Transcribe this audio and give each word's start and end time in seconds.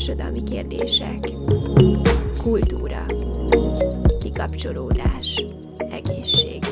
társadalmi 0.00 0.42
kérdések, 0.42 1.30
kultúra, 2.42 3.02
kikapcsolódás, 4.22 5.44
egészség, 5.76 6.64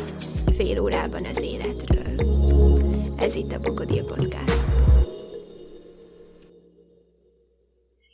fél 0.53 0.81
órában 0.83 1.25
az 1.25 1.41
életről. 1.43 2.15
Ez 3.17 3.35
itt 3.35 3.49
a 3.49 3.59
Bokodil 3.59 4.05
Podcast. 4.05 4.65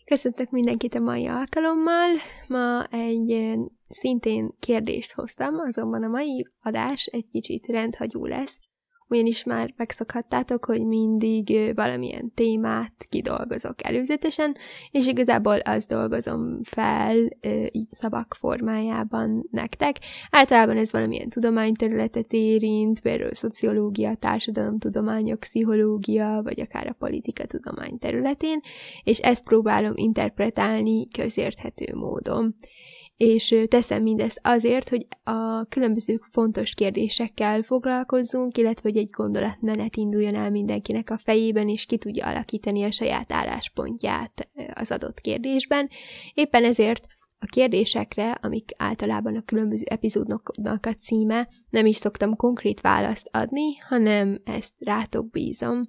Köszöntök 0.04 0.50
mindenkit 0.50 0.94
a 0.94 1.00
mai 1.00 1.26
alkalommal. 1.26 2.08
Ma 2.48 2.84
egy 2.84 3.58
szintén 3.88 4.54
kérdést 4.58 5.12
hoztam, 5.12 5.58
azonban 5.58 6.02
a 6.02 6.08
mai 6.08 6.46
adás 6.62 7.06
egy 7.06 7.26
kicsit 7.28 7.66
rendhagyó 7.66 8.26
lesz, 8.26 8.58
ugyanis 9.08 9.44
már 9.44 9.72
megszokhattátok, 9.76 10.64
hogy 10.64 10.86
mindig 10.86 11.74
valamilyen 11.74 12.32
témát 12.34 13.06
kidolgozok 13.08 13.84
előzetesen, 13.84 14.56
és 14.90 15.06
igazából 15.06 15.58
azt 15.58 15.88
dolgozom 15.88 16.60
fel 16.62 17.16
így 17.70 17.88
szavak 17.90 18.36
formájában 18.38 19.48
nektek. 19.50 19.96
Általában 20.30 20.76
ez 20.76 20.90
valamilyen 20.90 21.28
tudományterületet 21.28 22.32
érint, 22.32 23.00
például 23.00 23.34
szociológia, 23.34 24.14
társadalomtudományok, 24.14 25.40
pszichológia, 25.40 26.40
vagy 26.42 26.60
akár 26.60 26.86
a 26.86 26.96
politika 26.98 27.44
tudomány 27.44 27.98
területén, 27.98 28.60
és 29.02 29.18
ezt 29.18 29.42
próbálom 29.42 29.92
interpretálni 29.94 31.08
közérthető 31.08 31.94
módon 31.94 32.54
és 33.16 33.54
teszem 33.68 34.02
mindezt 34.02 34.40
azért, 34.42 34.88
hogy 34.88 35.06
a 35.24 35.64
különböző 35.64 36.20
fontos 36.32 36.74
kérdésekkel 36.74 37.62
foglalkozzunk, 37.62 38.56
illetve 38.56 38.88
hogy 38.88 38.98
egy 38.98 39.10
gondolatmenet 39.10 39.96
induljon 39.96 40.34
el 40.34 40.50
mindenkinek 40.50 41.10
a 41.10 41.18
fejében, 41.18 41.68
és 41.68 41.84
ki 41.84 41.96
tudja 41.98 42.26
alakítani 42.26 42.82
a 42.82 42.90
saját 42.90 43.32
álláspontját 43.32 44.48
az 44.74 44.90
adott 44.90 45.20
kérdésben. 45.20 45.88
Éppen 46.34 46.64
ezért 46.64 47.06
a 47.38 47.46
kérdésekre, 47.46 48.30
amik 48.30 48.70
általában 48.76 49.36
a 49.36 49.44
különböző 49.44 49.84
epizódoknak 49.88 50.86
a 50.86 50.92
címe, 50.92 51.48
nem 51.74 51.86
is 51.86 51.96
szoktam 51.96 52.36
konkrét 52.36 52.80
választ 52.80 53.28
adni, 53.32 53.76
hanem 53.88 54.40
ezt 54.44 54.72
rátok 54.78 55.30
bízom. 55.30 55.88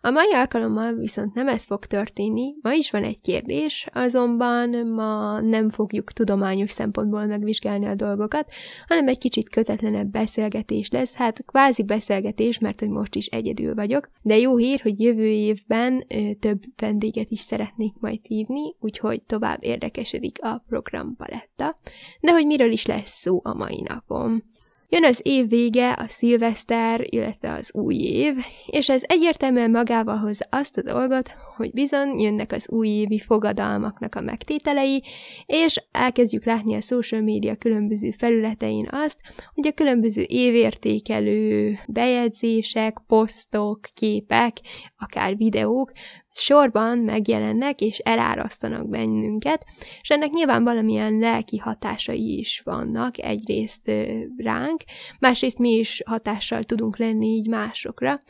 A 0.00 0.10
mai 0.10 0.32
alkalommal 0.32 0.94
viszont 0.94 1.34
nem 1.34 1.48
ez 1.48 1.64
fog 1.64 1.86
történni, 1.86 2.54
ma 2.62 2.72
is 2.72 2.90
van 2.90 3.04
egy 3.04 3.20
kérdés, 3.20 3.86
azonban 3.92 4.86
ma 4.86 5.40
nem 5.40 5.70
fogjuk 5.70 6.12
tudományos 6.12 6.70
szempontból 6.70 7.26
megvizsgálni 7.26 7.86
a 7.86 7.94
dolgokat, 7.94 8.48
hanem 8.86 9.08
egy 9.08 9.18
kicsit 9.18 9.48
kötetlenebb 9.48 10.10
beszélgetés 10.10 10.90
lesz, 10.90 11.12
hát 11.12 11.44
kvázi 11.44 11.84
beszélgetés, 11.84 12.58
mert 12.58 12.80
hogy 12.80 12.88
most 12.88 13.14
is 13.14 13.26
egyedül 13.26 13.74
vagyok, 13.74 14.10
de 14.22 14.38
jó 14.38 14.56
hír, 14.56 14.80
hogy 14.80 15.00
jövő 15.00 15.26
évben 15.26 16.04
ö, 16.08 16.34
több 16.40 16.62
vendéget 16.76 17.30
is 17.30 17.40
szeretnék 17.40 17.94
majd 18.00 18.20
hívni, 18.22 18.74
úgyhogy 18.80 19.22
tovább 19.22 19.64
érdekesedik 19.64 20.44
a 20.44 20.64
programpaletta. 20.68 21.78
De 22.20 22.32
hogy 22.32 22.46
miről 22.46 22.70
is 22.70 22.86
lesz 22.86 23.18
szó 23.20 23.40
a 23.42 23.54
mai 23.54 23.84
napom? 23.88 24.50
Jön 24.92 25.04
az 25.04 25.20
év 25.22 25.48
vége, 25.48 25.92
a 25.92 26.04
szilveszter, 26.08 27.00
illetve 27.04 27.52
az 27.52 27.70
új 27.74 27.94
év, 27.94 28.36
és 28.66 28.88
ez 28.88 29.02
egyértelműen 29.06 29.70
magával 29.70 30.16
hozza 30.16 30.46
azt 30.50 30.76
a 30.76 30.82
dolgot, 30.82 31.30
hogy 31.62 31.72
bizony 31.72 32.20
jönnek 32.20 32.52
az 32.52 32.68
újévi 32.68 33.18
fogadalmaknak 33.18 34.14
a 34.14 34.20
megtételei, 34.20 35.02
és 35.46 35.84
elkezdjük 35.90 36.44
látni 36.44 36.74
a 36.74 36.80
social 36.80 37.20
media 37.20 37.56
különböző 37.56 38.10
felületein 38.10 38.88
azt, 38.90 39.16
hogy 39.54 39.66
a 39.66 39.72
különböző 39.72 40.24
évértékelő 40.28 41.78
bejegyzések, 41.86 42.98
posztok, 43.06 43.80
képek, 43.94 44.56
akár 44.96 45.36
videók 45.36 45.92
sorban 46.34 46.98
megjelennek 46.98 47.80
és 47.80 47.98
elárasztanak 47.98 48.88
bennünket, 48.88 49.64
és 50.00 50.08
ennek 50.08 50.30
nyilván 50.30 50.64
valamilyen 50.64 51.18
lelki 51.18 51.58
hatásai 51.58 52.38
is 52.38 52.60
vannak 52.64 53.18
egyrészt 53.18 53.90
ránk, 54.36 54.82
másrészt 55.18 55.58
mi 55.58 55.70
is 55.70 56.02
hatással 56.04 56.62
tudunk 56.62 56.98
lenni 56.98 57.26
így 57.26 57.48
másokra, 57.48 58.20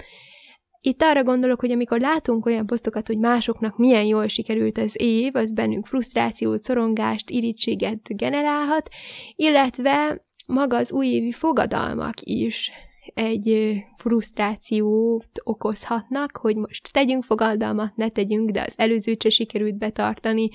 itt 0.84 1.02
arra 1.02 1.22
gondolok, 1.22 1.60
hogy 1.60 1.70
amikor 1.70 2.00
látunk 2.00 2.46
olyan 2.46 2.66
posztokat, 2.66 3.06
hogy 3.06 3.18
másoknak 3.18 3.76
milyen 3.78 4.04
jól 4.04 4.28
sikerült 4.28 4.78
az 4.78 4.94
év, 4.96 5.36
az 5.36 5.52
bennünk 5.52 5.86
frusztrációt, 5.86 6.62
szorongást, 6.62 7.30
irítséget 7.30 8.16
generálhat, 8.16 8.88
illetve 9.36 10.24
maga 10.46 10.76
az 10.76 10.92
újévi 10.92 11.32
fogadalmak 11.32 12.14
is 12.20 12.70
egy 13.14 13.76
frusztrációt 13.96 15.40
okozhatnak, 15.42 16.36
hogy 16.36 16.56
most 16.56 16.92
tegyünk 16.92 17.24
fogadalmat, 17.24 17.96
ne 17.96 18.08
tegyünk, 18.08 18.50
de 18.50 18.62
az 18.62 18.74
előzőt 18.76 19.22
se 19.22 19.30
sikerült 19.30 19.78
betartani, 19.78 20.48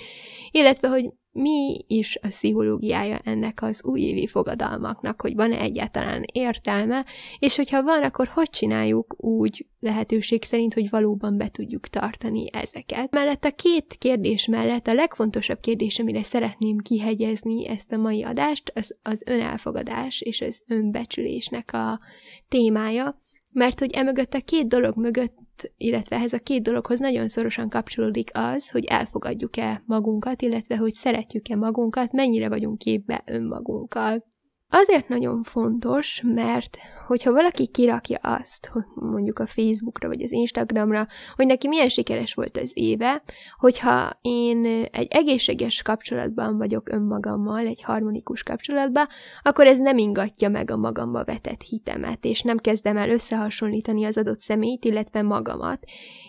illetve, 0.52 0.88
hogy 0.88 1.06
mi 1.38 1.80
is 1.88 2.18
a 2.22 2.28
pszichológiája 2.28 3.20
ennek 3.24 3.62
az 3.62 3.84
újévi 3.84 4.28
fogadalmaknak, 4.28 5.22
hogy 5.22 5.36
van-e 5.36 5.60
egyáltalán 5.60 6.24
értelme, 6.32 7.06
és 7.40 7.56
hogyha 7.56 7.84
van, 7.84 8.04
akkor 8.04 8.28
hogy 8.28 8.50
csináljuk 8.50 9.16
úgy 9.18 9.66
lehetőség 9.80 10.44
szerint, 10.44 10.74
hogy 10.74 10.90
valóban 10.90 11.38
be 11.38 11.50
tudjuk 11.50 11.88
tartani 11.88 12.46
ezeket. 12.54 13.14
Mellett 13.14 13.44
a 13.44 13.52
két 13.52 13.96
kérdés 13.98 14.48
mellett 14.48 14.88
a 14.88 14.94
legfontosabb 14.94 15.60
kérdés, 15.60 16.00
amire 16.00 16.24
szeretném 16.24 16.78
kihegyezni 16.78 17.68
ezt 17.68 17.92
a 17.92 17.98
mai 17.98 18.24
adást, 18.24 18.72
az 18.76 18.96
az 19.02 19.24
önelfogadás 19.26 20.22
és 20.22 20.42
az 20.42 20.64
önbecsülésnek 20.68 21.74
a 21.74 22.00
témája, 22.48 23.22
mert 23.54 23.80
hogy 23.80 23.92
emögött 23.92 24.34
a 24.34 24.42
két 24.42 24.68
dolog 24.68 24.98
mögött 24.98 25.47
illetve 25.78 26.16
ehhez 26.16 26.34
a 26.34 26.40
két 26.40 26.62
dologhoz 26.62 27.00
nagyon 27.00 27.28
szorosan 27.28 27.70
kapcsolódik 27.70 28.30
az, 28.34 28.70
hogy 28.70 28.86
elfogadjuk-e 28.86 29.84
magunkat, 29.86 30.42
illetve 30.42 30.78
hogy 30.78 30.94
szeretjük-e 30.94 31.56
magunkat, 31.56 32.12
mennyire 32.12 32.50
vagyunk 32.50 32.78
képbe 32.78 33.24
önmagunkkal. 33.26 34.26
Azért 34.70 35.08
nagyon 35.08 35.44
fontos, 35.44 36.22
mert 36.26 36.78
hogyha 37.08 37.32
valaki 37.32 37.68
kirakja 37.68 38.18
azt, 38.22 38.66
hogy 38.66 38.84
mondjuk 38.96 39.40
a 39.40 39.48
Facebookra 39.48 40.08
vagy 40.08 40.22
az 40.22 40.32
Instagramra, 40.32 41.08
hogy 41.36 41.46
neki 41.46 41.68
milyen 41.68 41.90
sikeres 41.90 42.34
volt 42.34 42.58
az 42.58 42.72
éve, 42.74 43.24
hogyha 43.58 44.18
én 44.22 44.66
egy 44.92 45.08
egészséges 45.10 45.82
kapcsolatban 45.82 46.58
vagyok 46.58 46.90
önmagammal, 46.90 47.60
egy 47.60 47.82
harmonikus 47.82 48.44
kapcsolatban, 48.44 49.08
akkor 49.42 49.68
ez 49.68 49.80
nem 49.80 49.98
ingatja 49.98 50.50
meg 50.50 50.72
a 50.72 50.78
magamba 50.78 51.24
vetett 51.24 51.62
hitemet, 51.62 52.26
és 52.26 52.42
nem 52.42 52.58
kezdem 52.58 52.98
el 52.98 53.10
összehasonlítani 53.10 54.06
az 54.06 54.18
adott 54.18 54.40
személyt, 54.40 54.86
illetve 54.86 55.22
magamat, 55.22 55.80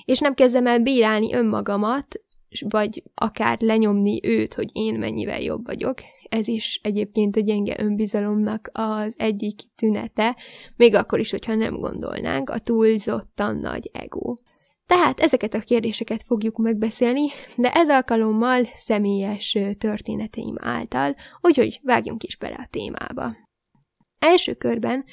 és 0.05 0.19
nem 0.19 0.35
kezdem 0.35 0.67
el 0.67 0.79
bírálni 0.81 1.35
önmagamat, 1.35 2.19
vagy 2.69 3.03
akár 3.15 3.61
lenyomni 3.61 4.21
őt, 4.23 4.55
hogy 4.55 4.69
én 4.73 4.95
mennyivel 4.95 5.41
jobb 5.41 5.67
vagyok, 5.67 5.99
ez 6.29 6.49
is 6.49 6.81
egyébként 6.83 7.37
a 7.37 7.41
gyenge 7.41 7.77
önbizalomnak 7.81 8.71
az 8.73 9.15
egyik 9.17 9.61
tünete, 9.77 10.37
még 10.77 10.95
akkor 10.95 11.21
is, 11.21 11.31
hogyha 11.31 11.55
nem 11.55 11.75
gondolnánk, 11.75 12.51
a 12.51 12.59
túlzottan 12.59 13.57
nagy 13.57 13.91
ego. 13.93 14.39
Tehát 14.87 15.21
ezeket 15.21 15.55
a 15.55 15.61
kérdéseket 15.61 16.23
fogjuk 16.23 16.57
megbeszélni, 16.57 17.27
de 17.57 17.73
ez 17.73 17.89
alkalommal 17.89 18.65
személyes 18.77 19.59
történeteim 19.79 20.55
által, 20.61 21.15
úgyhogy 21.41 21.81
vágjunk 21.83 22.23
is 22.23 22.37
bele 22.37 22.55
a 22.55 22.69
témába. 22.71 23.48
Első 24.19 24.55
körben 24.55 25.05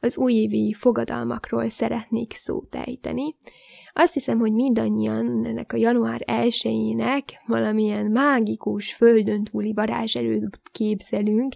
az 0.00 0.16
újévi 0.16 0.72
fogadalmakról 0.72 1.68
szeretnék 1.70 2.34
szót 2.34 2.74
ejteni, 2.74 3.34
azt 3.96 4.12
hiszem, 4.12 4.38
hogy 4.38 4.52
mindannyian 4.52 5.44
ennek 5.44 5.72
a 5.72 5.76
január 5.76 6.22
1 6.26 6.96
valamilyen 7.46 8.06
mágikus, 8.06 8.94
földön 8.94 9.44
túli 9.44 9.72
varázserőt 9.72 10.60
képzelünk, 10.72 11.54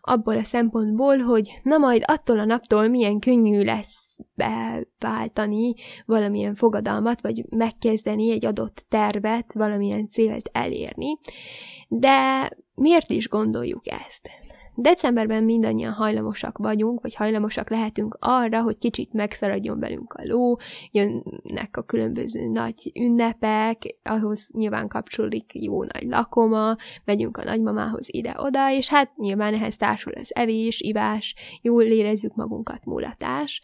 abból 0.00 0.36
a 0.36 0.44
szempontból, 0.44 1.18
hogy 1.18 1.60
na 1.62 1.78
majd 1.78 2.02
attól 2.06 2.38
a 2.38 2.44
naptól 2.44 2.88
milyen 2.88 3.18
könnyű 3.18 3.64
lesz 3.64 4.18
beváltani 4.34 5.74
valamilyen 6.06 6.54
fogadalmat, 6.54 7.20
vagy 7.20 7.44
megkezdeni 7.50 8.30
egy 8.30 8.46
adott 8.46 8.84
tervet, 8.88 9.52
valamilyen 9.52 10.06
célt 10.06 10.50
elérni. 10.52 11.18
De 11.88 12.50
miért 12.74 13.10
is 13.10 13.28
gondoljuk 13.28 13.82
ezt? 13.88 14.30
Decemberben 14.76 15.44
mindannyian 15.44 15.92
hajlamosak 15.92 16.58
vagyunk, 16.58 17.00
vagy 17.00 17.14
hajlamosak 17.14 17.70
lehetünk 17.70 18.16
arra, 18.20 18.62
hogy 18.62 18.78
kicsit 18.78 19.12
megszaradjon 19.12 19.78
velünk 19.78 20.12
a 20.12 20.26
ló, 20.26 20.58
jönnek 20.90 21.76
a 21.76 21.82
különböző 21.82 22.48
nagy 22.48 22.92
ünnepek, 22.94 23.82
ahhoz 24.02 24.48
nyilván 24.52 24.88
kapcsolódik 24.88 25.50
jó 25.54 25.82
nagy 25.82 26.04
lakoma, 26.08 26.76
megyünk 27.04 27.36
a 27.36 27.44
nagymamához 27.44 28.06
ide-oda, 28.06 28.70
és 28.70 28.88
hát 28.88 29.16
nyilván 29.16 29.54
ehhez 29.54 29.76
társul 29.76 30.12
az 30.12 30.34
evés, 30.34 30.80
ivás, 30.80 31.34
jól 31.62 31.82
érezzük 31.82 32.34
magunkat, 32.34 32.84
mulatás 32.84 33.60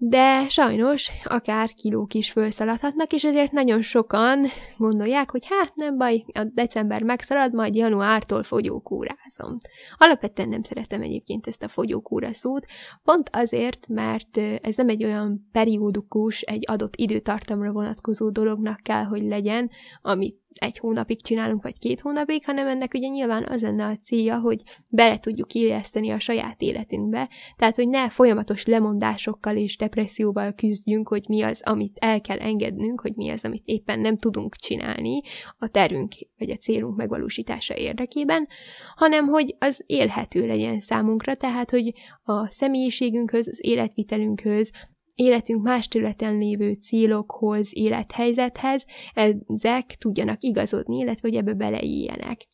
de 0.00 0.48
sajnos 0.48 1.10
akár 1.24 1.72
kilók 1.74 2.14
is 2.14 2.30
felszaladhatnak, 2.30 3.12
és 3.12 3.24
ezért 3.24 3.52
nagyon 3.52 3.82
sokan 3.82 4.46
gondolják, 4.76 5.30
hogy 5.30 5.46
hát 5.48 5.72
nem 5.74 5.98
baj, 5.98 6.24
a 6.32 6.44
december 6.44 7.02
megszalad, 7.02 7.54
majd 7.54 7.74
januártól 7.74 8.42
fogyókúrázom. 8.42 9.56
Alapvetően 9.96 10.48
nem 10.48 10.62
szeretem 10.62 11.02
egyébként 11.02 11.46
ezt 11.46 11.62
a 11.62 11.68
fogyókúra 11.68 12.32
szót, 12.32 12.66
pont 13.04 13.28
azért, 13.32 13.88
mert 13.88 14.36
ez 14.38 14.76
nem 14.76 14.88
egy 14.88 15.04
olyan 15.04 15.48
periódukus, 15.52 16.40
egy 16.40 16.64
adott 16.66 16.96
időtartamra 16.96 17.72
vonatkozó 17.72 18.30
dolognak 18.30 18.80
kell, 18.82 19.04
hogy 19.04 19.22
legyen, 19.22 19.70
amit 20.02 20.46
egy 20.54 20.78
hónapig 20.78 21.22
csinálunk, 21.22 21.62
vagy 21.62 21.78
két 21.78 22.00
hónapig, 22.00 22.44
hanem 22.44 22.66
ennek 22.66 22.94
ugye 22.94 23.08
nyilván 23.08 23.46
az 23.48 23.60
lenne 23.60 23.86
a 23.86 23.96
célja, 23.96 24.38
hogy 24.38 24.62
bele 24.88 25.18
tudjuk 25.18 25.52
illeszteni 25.52 26.10
a 26.10 26.18
saját 26.18 26.62
életünkbe, 26.62 27.28
tehát 27.56 27.76
hogy 27.76 27.88
ne 27.88 28.08
folyamatos 28.08 28.66
lemondásokkal 28.66 29.56
és 29.56 29.76
depresszióval 29.76 30.52
küzdjünk, 30.52 31.08
hogy 31.08 31.24
mi 31.28 31.42
az, 31.42 31.60
amit 31.64 31.98
el 32.00 32.20
kell 32.20 32.38
engednünk, 32.38 33.00
hogy 33.00 33.12
mi 33.16 33.28
az, 33.28 33.44
amit 33.44 33.62
éppen 33.64 34.00
nem 34.00 34.16
tudunk 34.16 34.56
csinálni 34.56 35.20
a 35.58 35.68
tervünk 35.68 36.14
vagy 36.38 36.50
a 36.50 36.56
célunk 36.56 36.96
megvalósítása 36.96 37.76
érdekében, 37.76 38.48
hanem 38.96 39.26
hogy 39.26 39.56
az 39.58 39.82
élhető 39.86 40.46
legyen 40.46 40.80
számunkra, 40.80 41.34
tehát 41.34 41.70
hogy 41.70 41.94
a 42.22 42.50
személyiségünkhöz, 42.50 43.48
az 43.48 43.58
életvitelünkhöz, 43.62 44.70
életünk 45.18 45.62
más 45.62 45.88
területen 45.88 46.38
lévő 46.38 46.72
célokhoz, 46.72 47.68
élethelyzethez, 47.72 48.84
ezek 49.12 49.96
tudjanak 49.98 50.42
igazodni, 50.42 50.96
illetve 50.96 51.28
hogy 51.28 51.36
ebbe 51.36 51.54
beleéljenek. 51.54 52.48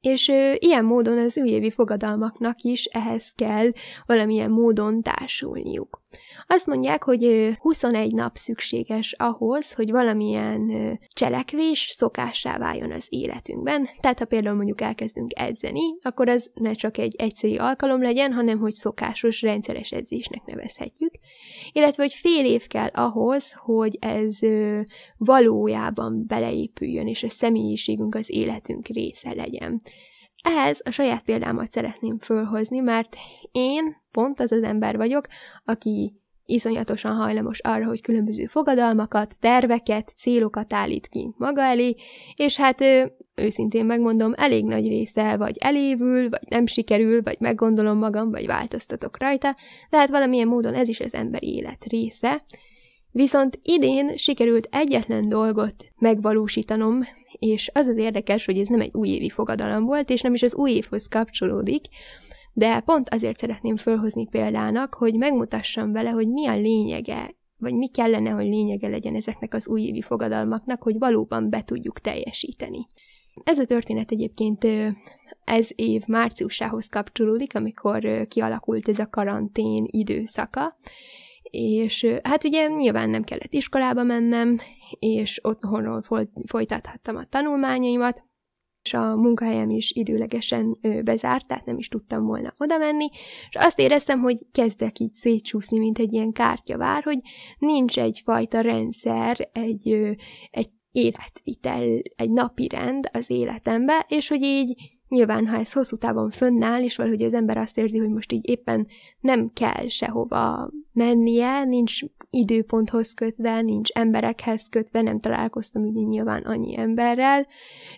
És 0.00 0.28
ö, 0.28 0.52
ilyen 0.58 0.84
módon 0.84 1.18
az 1.18 1.38
újévi 1.38 1.70
fogadalmaknak 1.70 2.60
is 2.62 2.84
ehhez 2.84 3.32
kell 3.34 3.70
valamilyen 4.06 4.50
módon 4.50 5.02
társulniuk. 5.02 6.02
Azt 6.46 6.66
mondják, 6.66 7.02
hogy 7.04 7.52
21 7.58 8.14
nap 8.14 8.36
szükséges 8.36 9.14
ahhoz, 9.18 9.72
hogy 9.72 9.90
valamilyen 9.90 10.70
cselekvés 11.08 11.86
szokássá 11.90 12.58
váljon 12.58 12.92
az 12.92 13.06
életünkben. 13.08 13.88
Tehát 14.00 14.18
ha 14.18 14.24
például 14.24 14.56
mondjuk 14.56 14.80
elkezdünk 14.80 15.30
edzeni, 15.34 15.98
akkor 16.00 16.28
az 16.28 16.50
ne 16.54 16.72
csak 16.72 16.98
egy 16.98 17.14
egyszerű 17.18 17.56
alkalom 17.56 18.02
legyen, 18.02 18.32
hanem 18.32 18.58
hogy 18.58 18.72
szokásos, 18.72 19.42
rendszeres 19.42 19.90
edzésnek 19.90 20.44
nevezhetjük. 20.44 21.14
Illetve, 21.72 22.02
hogy 22.02 22.14
fél 22.14 22.44
év 22.44 22.66
kell 22.66 22.88
ahhoz, 22.88 23.52
hogy 23.52 23.96
ez 24.00 24.38
valójában 25.16 26.24
beleépüljön, 26.26 27.06
és 27.06 27.22
a 27.22 27.28
személyiségünk 27.28 28.14
az 28.14 28.30
életünk 28.30 28.86
része 28.86 29.34
legyen. 29.34 29.80
Ehhez 30.42 30.80
a 30.84 30.90
saját 30.90 31.22
példámat 31.22 31.72
szeretném 31.72 32.18
fölhozni, 32.18 32.78
mert 32.78 33.16
én 33.52 33.96
pont 34.10 34.40
az 34.40 34.52
az 34.52 34.62
ember 34.62 34.96
vagyok, 34.96 35.26
aki 35.64 36.20
iszonyatosan 36.50 37.16
hajlamos 37.16 37.60
arra, 37.60 37.86
hogy 37.86 38.00
különböző 38.00 38.46
fogadalmakat, 38.46 39.34
terveket, 39.40 40.12
célokat 40.16 40.72
állít 40.72 41.06
ki 41.06 41.34
maga 41.36 41.62
elé, 41.62 41.96
és 42.34 42.56
hát 42.56 42.84
őszintén 43.34 43.84
megmondom, 43.84 44.32
elég 44.36 44.64
nagy 44.64 44.88
része 44.88 45.36
vagy 45.36 45.56
elévül, 45.58 46.28
vagy 46.28 46.42
nem 46.48 46.66
sikerül, 46.66 47.22
vagy 47.22 47.36
meggondolom 47.40 47.98
magam, 47.98 48.30
vagy 48.30 48.46
változtatok 48.46 49.18
rajta, 49.18 49.56
tehát 49.90 50.08
valamilyen 50.08 50.48
módon 50.48 50.74
ez 50.74 50.88
is 50.88 51.00
az 51.00 51.14
emberi 51.14 51.54
élet 51.54 51.84
része. 51.84 52.44
Viszont 53.12 53.58
idén 53.62 54.16
sikerült 54.16 54.68
egyetlen 54.70 55.28
dolgot 55.28 55.74
megvalósítanom, 55.98 57.04
és 57.40 57.70
az 57.74 57.86
az 57.86 57.96
érdekes, 57.96 58.44
hogy 58.44 58.58
ez 58.58 58.68
nem 58.68 58.80
egy 58.80 58.94
újévi 58.94 59.28
fogadalom 59.28 59.84
volt, 59.84 60.10
és 60.10 60.20
nem 60.20 60.34
is 60.34 60.42
az 60.42 60.54
új 60.54 60.70
évhoz 60.70 61.08
kapcsolódik, 61.08 61.84
de 62.52 62.80
pont 62.80 63.08
azért 63.08 63.38
szeretném 63.38 63.76
fölhozni 63.76 64.26
példának, 64.28 64.94
hogy 64.94 65.14
megmutassam 65.14 65.92
vele, 65.92 66.10
hogy 66.10 66.28
mi 66.28 66.46
a 66.46 66.56
lényege, 66.56 67.34
vagy 67.58 67.74
mi 67.74 67.88
kellene, 67.88 68.30
hogy 68.30 68.44
lényege 68.44 68.88
legyen 68.88 69.14
ezeknek 69.14 69.54
az 69.54 69.68
újévi 69.68 70.02
fogadalmaknak, 70.02 70.82
hogy 70.82 70.98
valóban 70.98 71.50
be 71.50 71.62
tudjuk 71.62 72.00
teljesíteni. 72.00 72.86
Ez 73.44 73.58
a 73.58 73.64
történet 73.64 74.10
egyébként 74.10 74.66
ez 75.44 75.68
év 75.74 76.02
márciusához 76.06 76.88
kapcsolódik, 76.88 77.54
amikor 77.54 78.26
kialakult 78.28 78.88
ez 78.88 78.98
a 78.98 79.10
karantén 79.10 79.86
időszaka, 79.90 80.76
és 81.50 82.06
hát 82.22 82.44
ugye 82.44 82.66
nyilván 82.66 83.10
nem 83.10 83.22
kellett 83.22 83.52
iskolába 83.52 84.02
mennem, 84.02 84.58
és 84.98 85.40
otthonról 85.42 86.02
folytathattam 86.46 87.16
a 87.16 87.24
tanulmányaimat, 87.24 88.24
és 88.82 88.94
a 88.94 89.16
munkahelyem 89.16 89.70
is 89.70 89.92
időlegesen 89.92 90.78
bezárt, 91.04 91.46
tehát 91.46 91.66
nem 91.66 91.78
is 91.78 91.88
tudtam 91.88 92.24
volna 92.24 92.54
oda 92.58 92.78
menni, 92.78 93.08
és 93.48 93.56
azt 93.56 93.78
éreztem, 93.78 94.20
hogy 94.20 94.38
kezdek 94.52 94.98
így 94.98 95.14
szétcsúszni, 95.14 95.78
mint 95.78 95.98
egy 95.98 96.12
ilyen 96.12 96.32
kártyavár, 96.32 97.02
hogy 97.02 97.18
nincs 97.58 97.98
egyfajta 97.98 98.60
rendszer, 98.60 99.48
egy, 99.52 99.88
egy 100.50 100.70
életvitel, 100.92 101.98
egy 102.16 102.30
napi 102.30 102.68
rend 102.68 103.08
az 103.12 103.30
életembe, 103.30 104.06
és 104.08 104.28
hogy 104.28 104.42
így 104.42 104.99
Nyilván, 105.10 105.46
ha 105.46 105.56
ez 105.56 105.72
hosszú 105.72 105.96
távon 105.96 106.30
fönnáll, 106.30 106.82
és 106.82 106.96
valahogy 106.96 107.22
az 107.22 107.34
ember 107.34 107.56
azt 107.56 107.78
érzi, 107.78 107.98
hogy 107.98 108.10
most 108.10 108.32
így 108.32 108.48
éppen 108.48 108.86
nem 109.20 109.50
kell 109.52 109.88
sehova 109.88 110.70
mennie, 110.92 111.64
nincs 111.64 112.00
időponthoz 112.30 113.14
kötve, 113.14 113.60
nincs 113.60 113.90
emberekhez 113.90 114.68
kötve, 114.68 115.02
nem 115.02 115.18
találkoztam 115.18 115.82
ugye 115.82 116.00
nyilván 116.00 116.42
annyi 116.42 116.78
emberrel, 116.78 117.46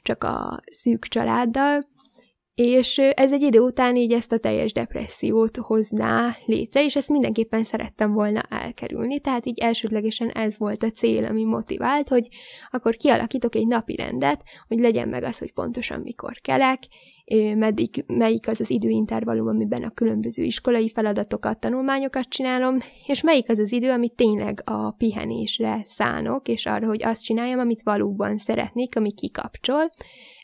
csak 0.03 0.25
a 0.25 0.61
szűk 0.71 1.05
családdal, 1.05 1.81
és 2.55 2.99
ez 2.99 3.33
egy 3.33 3.43
idő 3.43 3.59
után 3.59 3.97
így 3.97 4.13
ezt 4.13 4.33
a 4.33 4.39
teljes 4.39 4.73
depressziót 4.73 5.57
hozná 5.57 6.37
létre, 6.47 6.85
és 6.85 6.97
ezt 6.97 7.09
mindenképpen 7.09 7.65
szerettem 7.65 8.13
volna 8.13 8.43
elkerülni, 8.49 9.21
tehát 9.21 9.47
így 9.47 9.59
elsődlegesen 9.59 10.29
ez 10.29 10.59
volt 10.59 10.83
a 10.83 10.91
cél, 10.91 11.25
ami 11.25 11.45
motivált, 11.45 12.09
hogy 12.09 12.29
akkor 12.71 12.97
kialakítok 12.97 13.55
egy 13.55 13.67
napi 13.67 13.97
rendet, 13.97 14.43
hogy 14.69 14.79
legyen 14.79 15.09
meg 15.09 15.23
az, 15.23 15.39
hogy 15.39 15.53
pontosan 15.53 16.01
mikor 16.01 16.39
kelek, 16.41 16.79
meddig, 17.57 18.05
melyik 18.07 18.49
az 18.49 18.61
az 18.61 18.71
időintervallum, 18.71 19.49
amiben 19.49 19.83
a 19.83 19.91
különböző 19.91 20.43
iskolai 20.43 20.89
feladatokat, 20.89 21.61
tanulmányokat 21.61 22.29
csinálom, 22.29 22.79
és 23.07 23.23
melyik 23.23 23.49
az 23.49 23.59
az 23.59 23.73
idő, 23.73 23.91
amit 23.91 24.15
tényleg 24.15 24.63
a 24.65 24.91
pihenésre 24.91 25.83
szánok, 25.85 26.49
és 26.49 26.67
arra, 26.67 26.87
hogy 26.87 27.03
azt 27.03 27.25
csináljam, 27.25 27.59
amit 27.59 27.83
valóban 27.83 28.39
szeretnék, 28.39 28.97
ami 28.97 29.13
kikapcsol, 29.13 29.91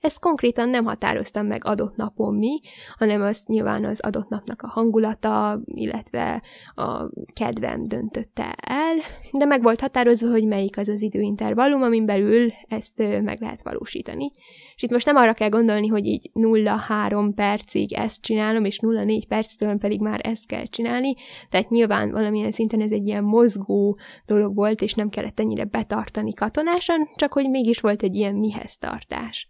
ezt 0.01 0.21
konkrétan 0.21 0.69
nem 0.69 0.85
határoztam 0.85 1.47
meg 1.47 1.65
adott 1.65 1.97
napon 1.97 2.35
mi, 2.35 2.61
hanem 2.97 3.23
az 3.23 3.43
nyilván 3.47 3.85
az 3.85 4.01
adott 4.01 4.29
napnak 4.29 4.63
a 4.63 4.69
hangulata, 4.69 5.61
illetve 5.65 6.43
a 6.75 7.09
kedvem 7.33 7.85
döntötte 7.85 8.55
el, 8.61 8.97
de 9.33 9.45
meg 9.45 9.63
volt 9.63 9.81
határozva, 9.81 10.31
hogy 10.31 10.47
melyik 10.47 10.79
az 10.79 10.89
az 10.89 11.03
időintervallum, 11.03 11.83
amin 11.83 12.07
belül 12.07 12.53
ezt 12.69 12.99
meg 13.23 13.41
lehet 13.41 13.63
valósítani. 13.63 14.31
És 14.77 14.83
itt 14.85 14.91
most 14.91 15.07
nem 15.07 15.17
arra 15.17 15.33
kell 15.33 15.49
gondolni, 15.49 15.87
hogy 15.87 16.07
így 16.07 16.31
0-3 16.35 17.33
percig 17.35 17.93
ezt 17.93 18.23
csinálom, 18.23 18.65
és 18.65 18.79
0-4 18.83 19.23
perctől 19.29 19.77
pedig 19.77 20.01
már 20.01 20.21
ezt 20.23 20.47
kell 20.47 20.65
csinálni, 20.65 21.15
tehát 21.51 21.69
nyilván 21.71 22.11
valamilyen 22.11 22.53
szinten 22.53 22.81
ez 22.81 22.93
egy 22.93 23.07
ilyen 23.07 23.25
mozgó 23.25 23.99
dolog 24.27 24.55
volt, 24.55 24.83
és 24.83 24.95
nem 24.95 25.09
kellett 25.09 25.41
ennyire 25.41 25.65
betartani 25.65 26.33
katonásan, 26.35 27.09
csak 27.17 27.33
hogy 27.33 27.51
mégis 27.51 27.81
volt 27.81 28.03
egy 28.03 28.15
ilyen 28.15 28.35
mihez 28.35 28.77
tartás. 28.77 29.49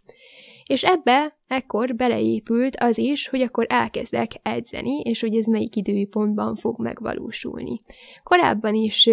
És 0.69 0.83
ebbe 0.83 1.37
ekkor 1.47 1.95
beleépült 1.95 2.75
az 2.75 2.97
is, 2.97 3.27
hogy 3.27 3.41
akkor 3.41 3.65
elkezdek 3.69 4.31
edzeni, 4.41 4.99
és 4.99 5.21
hogy 5.21 5.35
ez 5.35 5.45
melyik 5.45 5.75
időpontban 5.75 6.55
fog 6.55 6.81
megvalósulni. 6.81 7.75
Korábban 8.23 8.73
is 8.73 9.09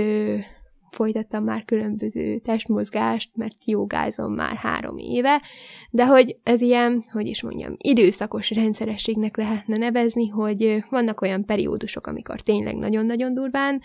folytattam 0.90 1.44
már 1.44 1.64
különböző 1.64 2.38
testmozgást, 2.38 3.30
mert 3.34 3.54
jogázom 3.64 4.34
már 4.34 4.56
három 4.56 4.98
éve, 4.98 5.42
de 5.90 6.06
hogy 6.06 6.36
ez 6.42 6.60
ilyen, 6.60 7.02
hogy 7.12 7.26
is 7.26 7.42
mondjam, 7.42 7.74
időszakos 7.78 8.50
rendszerességnek 8.50 9.36
lehetne 9.36 9.76
nevezni, 9.76 10.28
hogy 10.28 10.84
vannak 10.90 11.20
olyan 11.20 11.44
periódusok, 11.44 12.06
amikor 12.06 12.40
tényleg 12.40 12.76
nagyon-nagyon 12.76 13.32
durván 13.32 13.80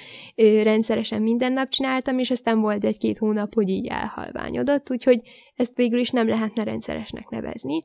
rendszeresen 0.63 1.22
minden 1.22 1.53
nap 1.53 1.70
csináltam, 1.70 2.20
és 2.20 2.31
aztán 2.31 2.60
volt 2.60 2.84
egy-két 2.84 3.17
hónap, 3.17 3.53
hogy 3.53 3.70
így 3.70 3.88
elhalványodott, 3.88 4.91
úgyhogy 4.91 5.22
ezt 5.55 5.75
végül 5.75 6.00
is 6.00 6.10
nem 6.10 6.27
lehetne 6.27 6.63
rendszeresnek 6.63 7.29
nevezni. 7.29 7.84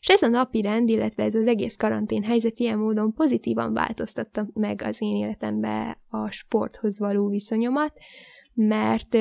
És 0.00 0.08
ez 0.08 0.22
a 0.22 0.28
napi 0.28 0.60
rend, 0.60 0.88
illetve 0.88 1.22
ez 1.22 1.34
az 1.34 1.46
egész 1.46 1.76
karantén 1.76 2.22
helyzet 2.22 2.58
ilyen 2.58 2.78
módon 2.78 3.12
pozitívan 3.14 3.72
változtatta 3.72 4.46
meg 4.54 4.82
az 4.82 4.96
én 4.98 5.16
életembe 5.16 5.96
a 6.08 6.30
sporthoz 6.30 6.98
való 6.98 7.28
viszonyomat, 7.28 7.92
mert 8.54 9.16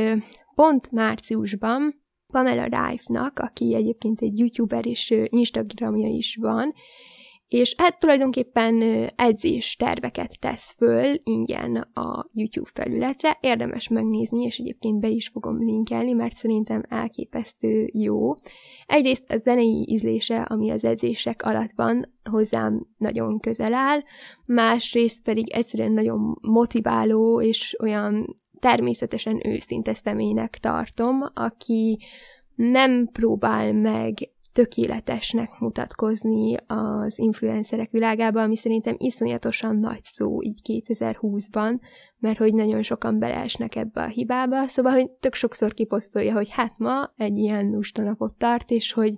pont 0.56 0.92
márciusban 0.92 2.02
Pamela 2.32 2.64
Rife-nak, 2.64 3.40
aki 3.40 3.76
egyébként 3.76 4.22
egy 4.22 4.40
youtuber 4.40 4.86
és 4.86 5.14
Instagramja 5.30 6.08
is 6.08 6.38
van, 6.42 6.74
és 7.52 7.74
hát 7.78 8.00
tulajdonképpen 8.00 8.82
edzés 9.16 9.76
terveket 9.76 10.40
tesz 10.40 10.74
föl 10.78 11.16
ingyen 11.24 11.76
a 11.76 12.26
YouTube 12.34 12.70
felületre. 12.74 13.38
Érdemes 13.42 13.88
megnézni, 13.88 14.44
és 14.44 14.58
egyébként 14.58 15.00
be 15.00 15.08
is 15.08 15.28
fogom 15.28 15.58
linkelni, 15.58 16.14
mert 16.14 16.36
szerintem 16.36 16.84
elképesztő 16.90 17.90
jó. 17.94 18.34
Egyrészt 18.86 19.32
a 19.32 19.38
zenei 19.38 19.86
ízlése, 19.90 20.42
ami 20.42 20.70
az 20.70 20.84
edzések 20.84 21.42
alatt 21.44 21.72
van, 21.76 22.14
hozzám 22.30 22.88
nagyon 22.98 23.40
közel 23.40 23.74
áll, 23.74 24.00
másrészt 24.46 25.24
pedig 25.24 25.50
egyszerűen 25.50 25.92
nagyon 25.92 26.38
motiváló, 26.42 27.42
és 27.42 27.76
olyan 27.82 28.36
természetesen 28.62 29.48
őszinte 29.48 29.94
személynek 29.94 30.58
tartom, 30.58 31.24
aki 31.34 32.00
nem 32.56 33.08
próbál 33.12 33.74
meg 33.74 34.14
tökéletesnek 34.54 35.60
mutatkozni 35.60 36.56
az 36.68 37.20
influencerek 37.20 37.92
világában, 37.92 38.44
ami 38.44 38.56
szerintem 38.56 38.96
iszonyatosan 38.98 39.76
nagy 39.76 40.04
szó 40.04 40.44
így 40.44 40.60
2020-ban, 40.64 41.80
mert 42.20 42.38
hogy 42.38 42.54
nagyon 42.54 42.82
sokan 42.82 43.20
beleesnek 43.20 43.76
ebbe 43.76 44.02
a 44.02 44.08
hibába, 44.08 44.68
szóval, 44.68 44.92
hogy 44.92 45.10
tök 45.12 45.34
sokszor 45.34 45.74
kiposztolja, 45.74 46.34
hogy 46.34 46.50
hát 46.50 46.78
ma 46.78 47.12
egy 47.16 47.38
ilyen 47.38 47.70
lusta 47.70 48.02
napot 48.02 48.36
tart, 48.38 48.72
és 48.72 48.94
hogy 48.94 49.14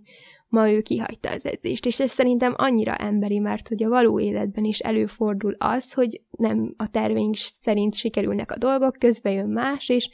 ma 0.54 0.72
ő 0.72 0.82
kihagyta 0.82 1.30
az 1.30 1.46
edzést. 1.46 1.86
És 1.86 2.00
ez 2.00 2.12
szerintem 2.12 2.54
annyira 2.58 2.96
emberi, 2.96 3.40
mert 3.40 3.68
hogy 3.68 3.84
a 3.84 3.90
való 3.90 4.20
életben 4.20 4.64
is 4.64 4.80
előfordul 4.80 5.56
az, 5.58 5.94
hogy 5.94 6.22
nem 6.32 6.74
a 6.78 6.90
terveink 6.90 7.36
szerint 7.36 7.96
sikerülnek 7.96 8.52
a 8.52 8.58
dolgok, 8.58 9.00
közben 9.00 9.34
jön 9.34 9.50
más, 9.50 9.90
és 9.90 10.10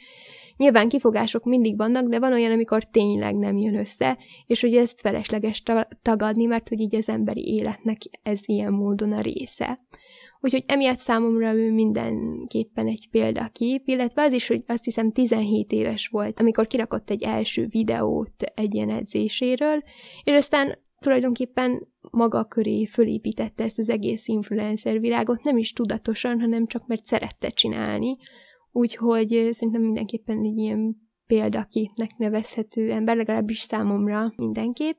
Nyilván 0.56 0.88
kifogások 0.88 1.44
mindig 1.44 1.76
vannak, 1.76 2.08
de 2.08 2.18
van 2.18 2.32
olyan, 2.32 2.52
amikor 2.52 2.84
tényleg 2.84 3.36
nem 3.36 3.56
jön 3.56 3.78
össze, 3.78 4.18
és 4.46 4.60
hogy 4.60 4.76
ezt 4.76 5.00
felesleges 5.00 5.62
tagadni, 6.02 6.44
mert 6.44 6.68
hogy 6.68 6.80
így 6.80 6.94
az 6.94 7.08
emberi 7.08 7.54
életnek 7.54 7.98
ez 8.22 8.40
ilyen 8.44 8.72
módon 8.72 9.12
a 9.12 9.20
része. 9.20 9.80
Úgyhogy 10.40 10.64
emiatt 10.66 10.98
számomra 10.98 11.52
ő 11.54 11.72
mindenképpen 11.72 12.86
egy 12.86 13.08
példakép, 13.10 13.82
illetve 13.88 14.22
az 14.22 14.32
is, 14.32 14.46
hogy 14.46 14.62
azt 14.66 14.84
hiszem 14.84 15.12
17 15.12 15.72
éves 15.72 16.08
volt, 16.08 16.40
amikor 16.40 16.66
kirakott 16.66 17.10
egy 17.10 17.22
első 17.22 17.66
videót 17.66 18.42
egy 18.54 18.74
ilyen 18.74 18.90
edzéséről, 18.90 19.82
és 20.24 20.32
aztán 20.32 20.78
tulajdonképpen 20.98 21.88
maga 22.10 22.44
köré 22.44 22.86
fölépítette 22.86 23.64
ezt 23.64 23.78
az 23.78 23.88
egész 23.88 24.28
influencer 24.28 25.00
világot, 25.00 25.42
nem 25.42 25.56
is 25.56 25.72
tudatosan, 25.72 26.40
hanem 26.40 26.66
csak 26.66 26.86
mert 26.86 27.04
szerette 27.04 27.48
csinálni, 27.48 28.16
Úgyhogy 28.72 29.48
szerintem 29.52 29.82
mindenképpen 29.82 30.38
egy 30.44 30.56
ilyen 30.56 30.96
példaképnek 31.26 32.16
nevezhető 32.16 32.90
ember, 32.90 33.16
legalábbis 33.16 33.60
számomra 33.60 34.32
mindenképp. 34.36 34.96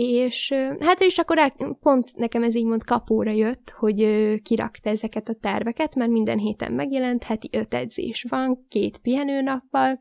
És 0.00 0.54
hát 0.80 1.00
és 1.00 1.18
akkor 1.18 1.52
pont 1.80 2.16
nekem 2.16 2.42
ez 2.42 2.54
így 2.54 2.64
mond 2.64 2.84
kapóra 2.84 3.30
jött, 3.30 3.70
hogy 3.70 4.06
kirakta 4.42 4.90
ezeket 4.90 5.28
a 5.28 5.34
terveket, 5.40 5.94
mert 5.94 6.10
minden 6.10 6.38
héten 6.38 6.72
megjelent, 6.72 7.22
heti 7.22 7.48
öt 7.52 7.74
edzés 7.74 8.26
van, 8.28 8.66
két 8.68 8.98
pihenőnappal, 8.98 10.00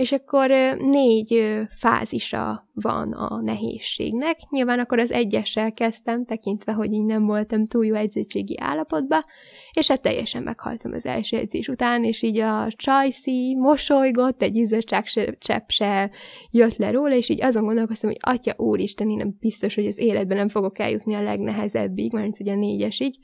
és 0.00 0.12
akkor 0.12 0.50
négy 0.78 1.58
fázisa 1.76 2.68
van 2.74 3.12
a 3.12 3.40
nehézségnek. 3.42 4.38
Nyilván 4.50 4.78
akkor 4.78 4.98
az 4.98 5.10
egyessel 5.10 5.72
kezdtem, 5.72 6.24
tekintve, 6.24 6.72
hogy 6.72 6.92
így 6.92 7.04
nem 7.04 7.26
voltam 7.26 7.64
túl 7.64 7.86
jó 7.86 7.94
edzéségi 7.94 8.56
állapotba, 8.60 9.24
és 9.72 9.88
hát 9.88 10.02
teljesen 10.02 10.42
meghaltam 10.42 10.92
az 10.92 11.06
első 11.06 11.36
edzés 11.36 11.68
után, 11.68 12.04
és 12.04 12.22
így 12.22 12.38
a 12.38 12.66
csajszi 12.76 13.56
mosolygott, 13.58 14.42
egy 14.42 14.56
izzadság 14.56 15.04
csepp 15.38 15.68
se 15.68 16.10
jött 16.50 16.76
le 16.76 16.90
róla, 16.90 17.14
és 17.14 17.28
így 17.28 17.42
azon 17.42 17.64
gondolkoztam, 17.64 18.10
hogy 18.10 18.20
atya 18.20 18.54
úristen, 18.56 19.10
én 19.10 19.16
nem 19.16 19.36
biztos, 19.40 19.74
hogy 19.74 19.86
az 19.86 19.98
életben 19.98 20.36
nem 20.36 20.48
fogok 20.48 20.78
eljutni 20.78 21.14
a 21.14 21.22
legnehezebbig, 21.22 22.12
mert 22.12 22.40
ugye 22.40 22.54
négyesig, 22.54 23.14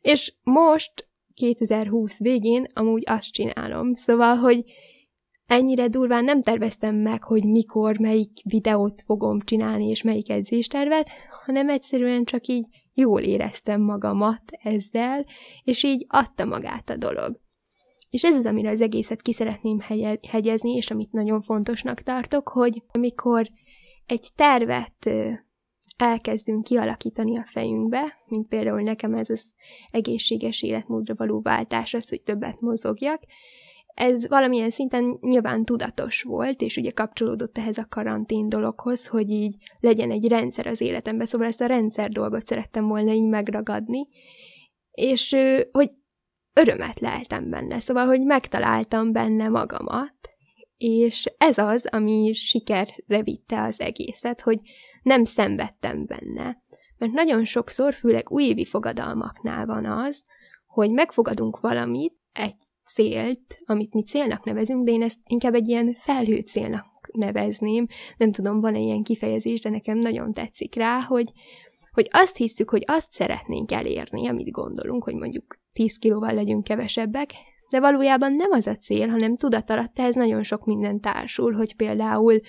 és 0.00 0.34
most 0.42 1.08
2020 1.34 2.18
végén 2.18 2.66
amúgy 2.74 3.02
azt 3.06 3.32
csinálom. 3.32 3.94
Szóval, 3.94 4.36
hogy 4.36 4.64
ennyire 5.52 5.88
durván 5.88 6.24
nem 6.24 6.42
terveztem 6.42 6.94
meg, 6.94 7.22
hogy 7.22 7.44
mikor, 7.44 7.98
melyik 7.98 8.30
videót 8.44 9.02
fogom 9.06 9.40
csinálni, 9.40 9.88
és 9.88 10.02
melyik 10.02 10.30
edzéstervet, 10.30 11.08
hanem 11.44 11.68
egyszerűen 11.68 12.24
csak 12.24 12.46
így 12.46 12.66
jól 12.94 13.20
éreztem 13.20 13.80
magamat 13.80 14.42
ezzel, 14.62 15.26
és 15.64 15.82
így 15.82 16.06
adta 16.08 16.44
magát 16.44 16.90
a 16.90 16.96
dolog. 16.96 17.40
És 18.10 18.24
ez 18.24 18.36
az, 18.36 18.44
amire 18.44 18.70
az 18.70 18.80
egészet 18.80 19.22
ki 19.22 19.32
szeretném 19.32 19.78
hegyezni, 20.28 20.74
és 20.74 20.90
amit 20.90 21.12
nagyon 21.12 21.40
fontosnak 21.42 22.00
tartok, 22.00 22.48
hogy 22.48 22.82
amikor 22.92 23.48
egy 24.06 24.28
tervet 24.34 25.10
elkezdünk 25.96 26.64
kialakítani 26.64 27.38
a 27.38 27.44
fejünkbe, 27.46 28.12
mint 28.26 28.48
például 28.48 28.82
nekem 28.82 29.14
ez 29.14 29.30
az 29.30 29.44
egészséges 29.90 30.62
életmódra 30.62 31.14
való 31.16 31.40
váltás, 31.40 31.94
az, 31.94 32.08
hogy 32.08 32.22
többet 32.22 32.60
mozogjak, 32.60 33.22
ez 33.94 34.28
valamilyen 34.28 34.70
szinten 34.70 35.18
nyilván 35.20 35.64
tudatos 35.64 36.22
volt, 36.22 36.60
és 36.60 36.76
ugye 36.76 36.90
kapcsolódott 36.90 37.58
ehhez 37.58 37.78
a 37.78 37.86
karantén 37.88 38.48
dologhoz, 38.48 39.06
hogy 39.06 39.30
így 39.30 39.56
legyen 39.80 40.10
egy 40.10 40.28
rendszer 40.28 40.66
az 40.66 40.80
életemben, 40.80 41.26
szóval 41.26 41.46
ezt 41.46 41.60
a 41.60 41.66
rendszer 41.66 42.08
dolgot 42.08 42.46
szerettem 42.46 42.86
volna 42.88 43.12
így 43.12 43.28
megragadni, 43.28 44.06
és 44.90 45.36
hogy 45.72 45.90
örömet 46.52 47.00
leltem 47.00 47.50
benne, 47.50 47.80
szóval, 47.80 48.06
hogy 48.06 48.20
megtaláltam 48.20 49.12
benne 49.12 49.48
magamat, 49.48 50.14
és 50.76 51.32
ez 51.38 51.58
az, 51.58 51.86
ami 51.90 52.32
sikerre 52.32 53.22
vitte 53.22 53.62
az 53.62 53.80
egészet, 53.80 54.40
hogy 54.40 54.60
nem 55.02 55.24
szenvedtem 55.24 56.06
benne. 56.06 56.62
Mert 56.98 57.12
nagyon 57.12 57.44
sokszor, 57.44 57.94
főleg 57.94 58.30
újévi 58.30 58.64
fogadalmaknál 58.64 59.66
van 59.66 59.84
az, 59.84 60.22
hogy 60.66 60.90
megfogadunk 60.90 61.60
valamit, 61.60 62.14
egy 62.32 62.54
célt, 62.84 63.56
amit 63.64 63.94
mi 63.94 64.02
célnak 64.02 64.44
nevezünk, 64.44 64.84
de 64.84 64.92
én 64.92 65.02
ezt 65.02 65.18
inkább 65.26 65.54
egy 65.54 65.68
ilyen 65.68 65.94
felhő 65.98 66.38
célnak 66.38 66.86
nevezném. 67.12 67.86
Nem 68.16 68.32
tudom, 68.32 68.60
van-e 68.60 68.78
ilyen 68.78 69.02
kifejezés, 69.02 69.60
de 69.60 69.70
nekem 69.70 69.98
nagyon 69.98 70.32
tetszik 70.32 70.74
rá, 70.74 71.00
hogy, 71.00 71.32
hogy 71.92 72.08
azt 72.10 72.36
hiszük, 72.36 72.70
hogy 72.70 72.84
azt 72.86 73.12
szeretnénk 73.12 73.72
elérni, 73.72 74.28
amit 74.28 74.50
gondolunk, 74.50 75.04
hogy 75.04 75.14
mondjuk 75.14 75.58
10 75.72 75.98
kilóval 75.98 76.34
legyünk 76.34 76.64
kevesebbek, 76.64 77.30
de 77.70 77.80
valójában 77.80 78.32
nem 78.32 78.50
az 78.50 78.66
a 78.66 78.76
cél, 78.76 79.08
hanem 79.08 79.36
tudat 79.36 79.70
alatt 79.70 79.98
ez 79.98 80.14
nagyon 80.14 80.42
sok 80.42 80.64
minden 80.64 81.00
társul, 81.00 81.52
hogy 81.52 81.76
például 81.76 82.40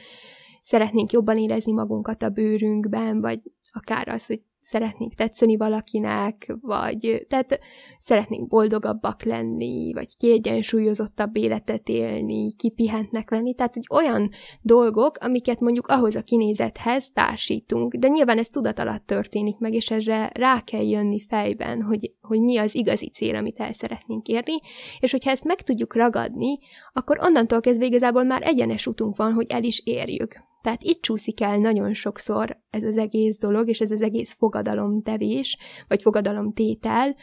szeretnénk 0.59 1.11
jobban 1.11 1.37
érezni 1.37 1.71
magunkat 1.71 2.23
a 2.23 2.29
bőrünkben, 2.29 3.21
vagy 3.21 3.39
akár 3.71 4.07
az, 4.07 4.25
hogy 4.25 4.41
szeretnénk 4.63 5.13
tetszeni 5.13 5.57
valakinek, 5.57 6.55
vagy 6.61 7.25
tehát 7.29 7.59
szeretnénk 7.99 8.47
boldogabbak 8.47 9.23
lenni, 9.23 9.93
vagy 9.93 10.17
kiegyensúlyozottabb 10.17 11.37
életet 11.37 11.89
élni, 11.89 12.53
kipihentnek 12.53 13.31
lenni, 13.31 13.53
tehát 13.53 13.73
hogy 13.73 13.87
olyan 13.89 14.29
dolgok, 14.61 15.17
amiket 15.17 15.59
mondjuk 15.59 15.87
ahhoz 15.87 16.15
a 16.15 16.21
kinézethez 16.21 17.11
társítunk, 17.13 17.93
de 17.93 18.07
nyilván 18.07 18.37
ez 18.37 18.47
tudat 18.47 18.79
alatt 18.79 19.05
történik 19.05 19.57
meg, 19.57 19.73
és 19.73 19.91
erre 19.91 20.31
rá 20.33 20.61
kell 20.61 20.87
jönni 20.89 21.21
fejben, 21.21 21.81
hogy, 21.81 22.11
hogy 22.21 22.39
mi 22.39 22.57
az 22.57 22.75
igazi 22.75 23.09
cél, 23.09 23.35
amit 23.35 23.59
el 23.59 23.73
szeretnénk 23.73 24.27
érni, 24.27 24.59
és 24.99 25.11
hogyha 25.11 25.31
ezt 25.31 25.43
meg 25.43 25.61
tudjuk 25.61 25.95
ragadni, 25.95 26.59
akkor 26.93 27.19
onnantól 27.21 27.61
kezdve 27.61 27.85
igazából 27.85 28.23
már 28.23 28.41
egyenes 28.45 28.87
utunk 28.87 29.17
van, 29.17 29.33
hogy 29.33 29.45
el 29.49 29.63
is 29.63 29.81
érjük. 29.85 30.51
Tehát 30.63 30.83
itt 30.83 31.01
csúszik 31.01 31.41
el 31.41 31.57
nagyon 31.57 31.93
sokszor 31.93 32.57
ez 32.69 32.83
az 32.83 32.97
egész 32.97 33.37
dolog, 33.37 33.69
és 33.69 33.79
ez 33.81 33.91
az 33.91 34.01
egész 34.01 34.33
fogadalomtevés, 34.33 35.57
vagy 35.87 36.01
fogadalomtétel, 36.01 37.15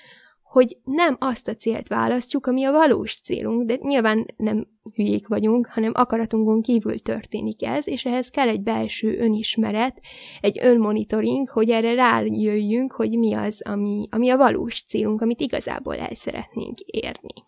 hogy 0.42 0.78
nem 0.84 1.16
azt 1.18 1.48
a 1.48 1.54
célt 1.54 1.88
választjuk, 1.88 2.46
ami 2.46 2.64
a 2.64 2.70
valós 2.70 3.20
célunk, 3.20 3.66
de 3.66 3.76
nyilván 3.80 4.26
nem 4.36 4.66
hülyék 4.94 5.28
vagyunk, 5.28 5.66
hanem 5.66 5.92
akaratunkon 5.94 6.62
kívül 6.62 6.98
történik 6.98 7.62
ez, 7.62 7.88
és 7.88 8.04
ehhez 8.04 8.28
kell 8.28 8.48
egy 8.48 8.62
belső 8.62 9.18
önismeret, 9.18 10.00
egy 10.40 10.58
önmonitoring, 10.62 11.48
hogy 11.48 11.70
erre 11.70 11.94
rájöjjünk, 11.94 12.92
hogy 12.92 13.18
mi 13.18 13.34
az, 13.34 13.60
ami, 13.64 14.06
ami 14.10 14.30
a 14.30 14.36
valós 14.36 14.84
célunk, 14.84 15.20
amit 15.20 15.40
igazából 15.40 15.96
el 15.96 16.14
szeretnénk 16.14 16.78
érni. 16.78 17.44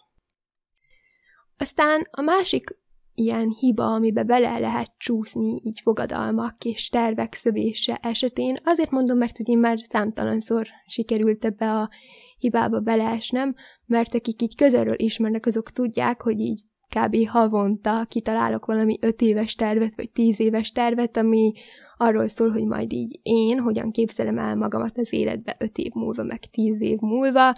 Aztán 1.56 2.06
a 2.11 2.20
másik 2.20 2.80
ilyen 3.14 3.49
hiba, 3.49 3.85
amibe 3.85 4.23
bele 4.23 4.59
lehet 4.59 4.92
csúszni 4.99 5.61
így 5.64 5.81
fogadalmak 5.83 6.64
és 6.64 6.88
tervek 6.88 7.35
szövése 7.35 7.99
esetén. 8.02 8.57
Azért 8.64 8.90
mondom, 8.90 9.19
mert 9.19 9.38
ugye 9.38 9.57
már 9.57 9.78
számtalanszor 9.88 10.66
sikerült 10.87 11.45
ebbe 11.45 11.71
a 11.71 11.90
hibába 12.38 12.81
beleesnem, 12.81 13.54
mert 13.87 14.14
akik 14.14 14.42
így 14.42 14.57
közelről 14.57 14.99
ismernek, 14.99 15.47
azok 15.47 15.71
tudják, 15.71 16.23
hogy 16.23 16.40
így 16.40 16.62
kb. 16.88 17.28
havonta 17.28 18.04
kitalálok 18.09 18.66
valami 18.66 18.99
öt 19.00 19.21
éves 19.21 19.54
tervet, 19.54 19.97
vagy 19.97 20.11
tíz 20.11 20.40
éves 20.40 20.73
tervet, 20.73 21.16
ami 21.16 21.52
arról 21.97 22.28
szól, 22.28 22.50
hogy 22.50 22.64
majd 22.64 22.92
így 22.92 23.21
én 23.23 23.59
hogyan 23.59 23.90
képzelem 23.90 24.38
el 24.38 24.57
magamat 24.57 24.99
az 24.99 25.12
életbe 25.12 25.57
öt 25.59 25.78
év 25.78 25.92
múlva, 25.92 26.23
meg 26.23 26.40
tíz 26.50 26.81
év 26.81 26.99
múlva, 26.99 27.52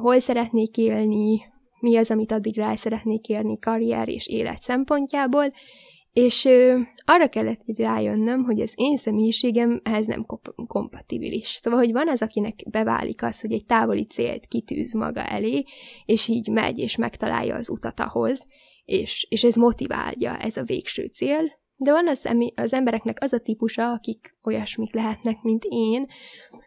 hol 0.00 0.18
szeretnék 0.18 0.76
élni, 0.76 1.40
mi 1.82 1.96
az, 1.96 2.10
amit 2.10 2.32
addig 2.32 2.56
rá 2.56 2.74
szeretnék 2.74 3.28
érni 3.28 3.58
karrier 3.58 4.08
és 4.08 4.26
élet 4.26 4.62
szempontjából, 4.62 5.52
és 6.12 6.44
ö, 6.44 6.78
arra 7.04 7.28
kellett 7.28 7.60
rájönnöm, 7.76 8.44
hogy 8.44 8.60
az 8.60 8.72
én 8.74 8.96
személyiségem 8.96 9.80
ehhez 9.84 10.06
nem 10.06 10.24
komp- 10.24 10.54
kompatibilis. 10.66 11.48
Szóval, 11.48 11.78
hogy 11.78 11.92
van 11.92 12.08
az, 12.08 12.22
akinek 12.22 12.54
beválik 12.70 13.22
az, 13.22 13.40
hogy 13.40 13.52
egy 13.52 13.64
távoli 13.64 14.06
célt 14.06 14.46
kitűz 14.46 14.92
maga 14.92 15.24
elé, 15.24 15.64
és 16.04 16.28
így 16.28 16.48
megy, 16.48 16.78
és 16.78 16.96
megtalálja 16.96 17.54
az 17.54 17.70
utat 17.70 18.00
ahhoz, 18.00 18.46
és, 18.84 19.26
és 19.30 19.44
ez 19.44 19.54
motiválja, 19.54 20.36
ez 20.36 20.56
a 20.56 20.62
végső 20.62 21.06
cél, 21.06 21.60
de 21.76 21.90
van 21.90 22.08
az, 22.08 22.28
az 22.54 22.72
embereknek 22.72 23.18
az 23.20 23.32
a 23.32 23.38
típusa, 23.38 23.90
akik 23.90 24.36
olyasmik 24.42 24.94
lehetnek, 24.94 25.42
mint 25.42 25.64
én, 25.68 26.06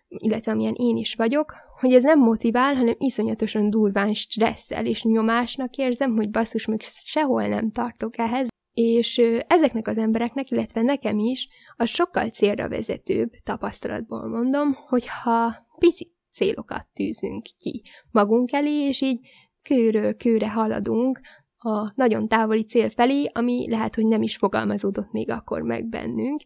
illetve 0.07 0.51
amilyen 0.51 0.75
én 0.77 0.95
is 0.95 1.15
vagyok, 1.15 1.53
hogy 1.79 1.94
ez 1.94 2.03
nem 2.03 2.20
motivál, 2.20 2.75
hanem 2.75 2.96
iszonyatosan 2.98 3.70
durván 3.70 4.13
stresszel 4.13 4.86
és 4.86 5.03
nyomásnak 5.03 5.75
érzem, 5.75 6.15
hogy 6.15 6.29
basszus, 6.29 6.65
még 6.65 6.82
sehol 6.84 7.48
nem 7.48 7.70
tartok 7.70 8.17
ehhez, 8.17 8.48
és 8.74 9.17
ezeknek 9.48 9.88
az 9.88 9.98
embereknek, 9.98 10.50
illetve 10.50 10.82
nekem 10.82 11.20
is, 11.20 11.48
az 11.75 11.89
sokkal 11.89 12.27
célra 12.27 12.70
vezetőbb 12.70 13.29
tapasztalatból 13.44 14.27
mondom, 14.27 14.74
hogyha 14.74 15.67
pici 15.79 16.13
célokat 16.32 16.88
tűzünk 16.94 17.44
ki 17.58 17.84
magunk 18.12 18.51
elé, 18.51 18.88
és 18.88 19.01
így 19.01 19.27
kőről 19.62 20.15
kőre 20.15 20.50
haladunk 20.50 21.20
a 21.65 21.91
nagyon 21.95 22.27
távoli 22.27 22.63
cél 22.63 22.89
felé, 22.89 23.29
ami 23.34 23.69
lehet, 23.69 23.95
hogy 23.95 24.07
nem 24.07 24.22
is 24.22 24.36
fogalmazódott 24.36 25.12
még 25.12 25.29
akkor 25.29 25.62
meg 25.62 25.86
bennünk. 25.86 26.41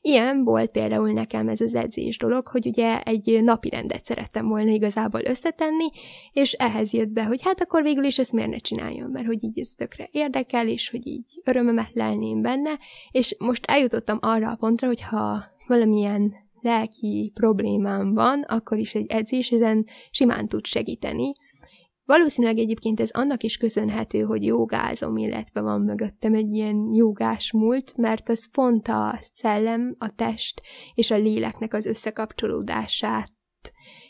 Ilyen 0.00 0.44
volt 0.44 0.70
például 0.70 1.12
nekem 1.12 1.48
ez 1.48 1.60
az 1.60 1.74
edzés 1.74 2.18
dolog, 2.18 2.46
hogy 2.48 2.66
ugye 2.66 3.00
egy 3.00 3.42
napi 3.42 3.68
rendet 3.68 4.04
szerettem 4.04 4.48
volna 4.48 4.70
igazából 4.70 5.20
összetenni, 5.24 5.90
és 6.32 6.52
ehhez 6.52 6.92
jött 6.92 7.08
be, 7.08 7.24
hogy 7.24 7.42
hát 7.42 7.60
akkor 7.60 7.82
végül 7.82 8.04
is 8.04 8.18
ezt 8.18 8.32
miért 8.32 8.50
ne 8.50 8.58
csináljam, 8.58 9.10
mert 9.10 9.26
hogy 9.26 9.44
így 9.44 9.60
ez 9.60 9.70
tökre 9.76 10.08
érdekel, 10.12 10.68
és 10.68 10.90
hogy 10.90 11.06
így 11.06 11.40
örömömet 11.44 11.90
lelném 11.92 12.42
benne, 12.42 12.78
és 13.10 13.36
most 13.38 13.64
eljutottam 13.66 14.18
arra 14.20 14.50
a 14.50 14.56
pontra, 14.56 14.86
hogy 14.86 15.00
ha 15.00 15.44
valamilyen 15.66 16.34
lelki 16.60 17.30
problémám 17.34 18.14
van, 18.14 18.42
akkor 18.42 18.78
is 18.78 18.94
egy 18.94 19.06
edzés 19.10 19.50
ezen 19.50 19.86
simán 20.10 20.48
tud 20.48 20.66
segíteni, 20.66 21.32
Valószínűleg 22.10 22.58
egyébként 22.58 23.00
ez 23.00 23.10
annak 23.10 23.42
is 23.42 23.56
köszönhető, 23.56 24.20
hogy 24.20 24.44
jogázom, 24.44 25.16
illetve 25.16 25.60
van 25.60 25.80
mögöttem 25.80 26.34
egy 26.34 26.54
ilyen 26.54 26.88
jogás 26.92 27.52
múlt, 27.52 27.96
mert 27.96 28.28
az 28.28 28.50
pont 28.50 28.88
a 28.88 29.18
szellem, 29.34 29.94
a 29.98 30.14
test 30.14 30.62
és 30.94 31.10
a 31.10 31.16
léleknek 31.16 31.74
az 31.74 31.86
összekapcsolódását 31.86 33.32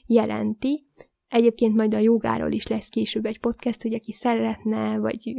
jelenti. 0.06 0.86
Egyébként 1.28 1.74
majd 1.74 1.94
a 1.94 1.98
jogáról 1.98 2.52
is 2.52 2.66
lesz 2.66 2.88
később 2.88 3.26
egy 3.26 3.40
podcast, 3.40 3.82
hogy 3.82 3.94
aki 3.94 4.12
szeretne, 4.12 4.98
vagy 4.98 5.34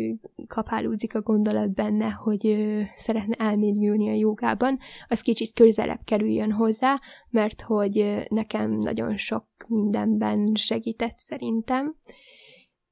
kapálódzik 0.48 1.16
a 1.16 1.22
gondolat 1.22 1.74
benne, 1.74 2.10
hogy 2.10 2.58
szeretne 2.96 3.36
elmélyülni 3.46 4.10
a 4.10 4.14
jogában, 4.14 4.78
az 5.08 5.22
kicsit 5.22 5.54
közelebb 5.54 6.02
kerüljön 6.04 6.52
hozzá, 6.52 7.00
mert 7.30 7.62
hogy 7.62 8.26
nekem 8.30 8.72
nagyon 8.72 9.18
sok 9.18 9.46
mindenben 9.68 10.56
segített 10.56 11.18
szerintem. 11.18 11.96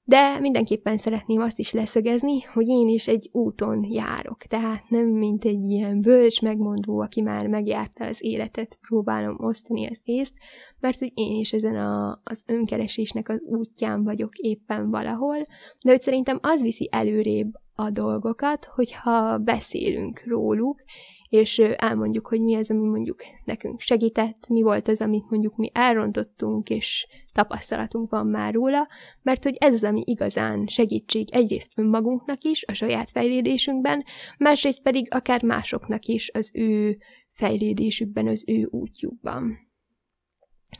De 0.09 0.39
mindenképpen 0.39 0.97
szeretném 0.97 1.41
azt 1.41 1.59
is 1.59 1.71
leszögezni, 1.71 2.41
hogy 2.41 2.67
én 2.67 2.87
is 2.87 3.07
egy 3.07 3.29
úton 3.31 3.83
járok, 3.89 4.37
tehát 4.37 4.89
nem 4.89 5.05
mint 5.05 5.45
egy 5.45 5.63
ilyen 5.63 6.01
bölcs 6.01 6.41
megmondó, 6.41 6.99
aki 6.99 7.21
már 7.21 7.47
megjárta 7.47 8.05
az 8.05 8.17
életet, 8.23 8.77
próbálom 8.87 9.35
osztani 9.39 9.87
az 9.87 9.99
észt, 10.03 10.33
mert 10.79 10.99
hogy 10.99 11.11
én 11.13 11.39
is 11.39 11.53
ezen 11.53 11.75
a, 11.75 12.21
az 12.23 12.43
önkeresésnek 12.45 13.29
az 13.29 13.41
útján 13.41 14.03
vagyok 14.03 14.37
éppen 14.37 14.89
valahol, 14.89 15.37
de 15.83 15.91
hogy 15.91 16.01
szerintem 16.01 16.39
az 16.41 16.61
viszi 16.61 16.89
előrébb 16.91 17.51
a 17.75 17.89
dolgokat, 17.89 18.65
hogyha 18.65 19.37
beszélünk 19.37 20.23
róluk, 20.25 20.79
és 21.29 21.59
elmondjuk, 21.59 22.27
hogy 22.27 22.41
mi 22.41 22.55
az, 22.55 22.69
ami 22.69 22.87
mondjuk 22.87 23.21
nekünk 23.45 23.79
segített, 23.79 24.47
mi 24.47 24.61
volt 24.61 24.87
az, 24.87 25.01
amit 25.01 25.29
mondjuk 25.29 25.55
mi 25.55 25.69
elrontottunk, 25.73 26.69
és 26.69 27.07
tapasztalatunk 27.33 28.09
van 28.09 28.27
már 28.27 28.53
róla, 28.53 28.87
mert 29.21 29.43
hogy 29.43 29.55
ez 29.59 29.73
az, 29.73 29.83
ami 29.83 30.01
igazán 30.05 30.67
segítség 30.67 31.29
egyrészt 31.31 31.71
önmagunknak 31.75 32.43
is, 32.43 32.63
a 32.67 32.73
saját 32.73 33.09
fejlődésünkben, 33.09 34.03
másrészt 34.37 34.81
pedig 34.81 35.13
akár 35.13 35.43
másoknak 35.43 36.05
is 36.05 36.29
az 36.33 36.51
ő 36.53 36.97
fejlődésükben, 37.31 38.27
az 38.27 38.43
ő 38.47 38.67
útjukban. 38.71 39.57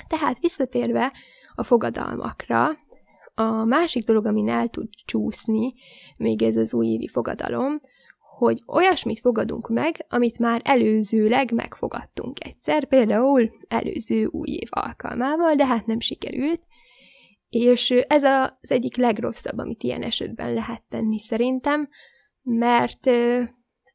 Tehát 0.08 0.40
visszatérve 0.40 1.14
a 1.56 1.64
fogadalmakra, 1.64 2.78
a 3.34 3.64
másik 3.64 4.04
dolog, 4.04 4.26
amin 4.26 4.50
el 4.50 4.68
tud 4.68 4.90
csúszni, 5.06 5.74
még 6.18 6.42
ez 6.42 6.56
az 6.56 6.74
újévi 6.74 7.08
fogadalom, 7.08 7.80
hogy 8.40 8.64
olyasmit 8.68 9.20
fogadunk 9.20 9.70
meg, 9.70 10.06
amit 10.10 10.40
már 10.40 10.62
előzőleg 10.64 11.52
megfogadtunk 11.52 12.46
egyszer, 12.46 12.88
például 12.88 13.50
előző 13.68 14.26
új 14.26 14.50
év 14.50 14.68
alkalmával, 14.70 15.56
de 15.56 15.66
hát 15.66 15.86
nem 15.86 16.00
sikerült, 16.00 16.62
és 17.50 17.90
ez 17.90 18.24
az 18.24 18.72
egyik 18.72 18.98
legrosszabb, 18.98 19.58
amit 19.58 19.84
ilyen 19.84 20.02
esetben 20.02 20.54
lehet 20.54 20.84
tenni 20.90 21.20
szerintem, 21.20 21.90
mert 22.42 23.10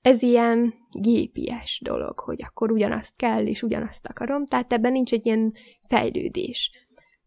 ez 0.03 0.23
ilyen 0.23 0.75
gépies 0.91 1.81
dolog, 1.85 2.19
hogy 2.19 2.43
akkor 2.43 2.73
ugyanazt 2.73 3.17
kell, 3.17 3.47
és 3.47 3.63
ugyanazt 3.63 4.07
akarom, 4.07 4.47
tehát 4.47 4.73
ebben 4.73 4.93
nincs 4.93 5.13
egy 5.13 5.27
ilyen 5.27 5.53
fejlődés 5.89 6.71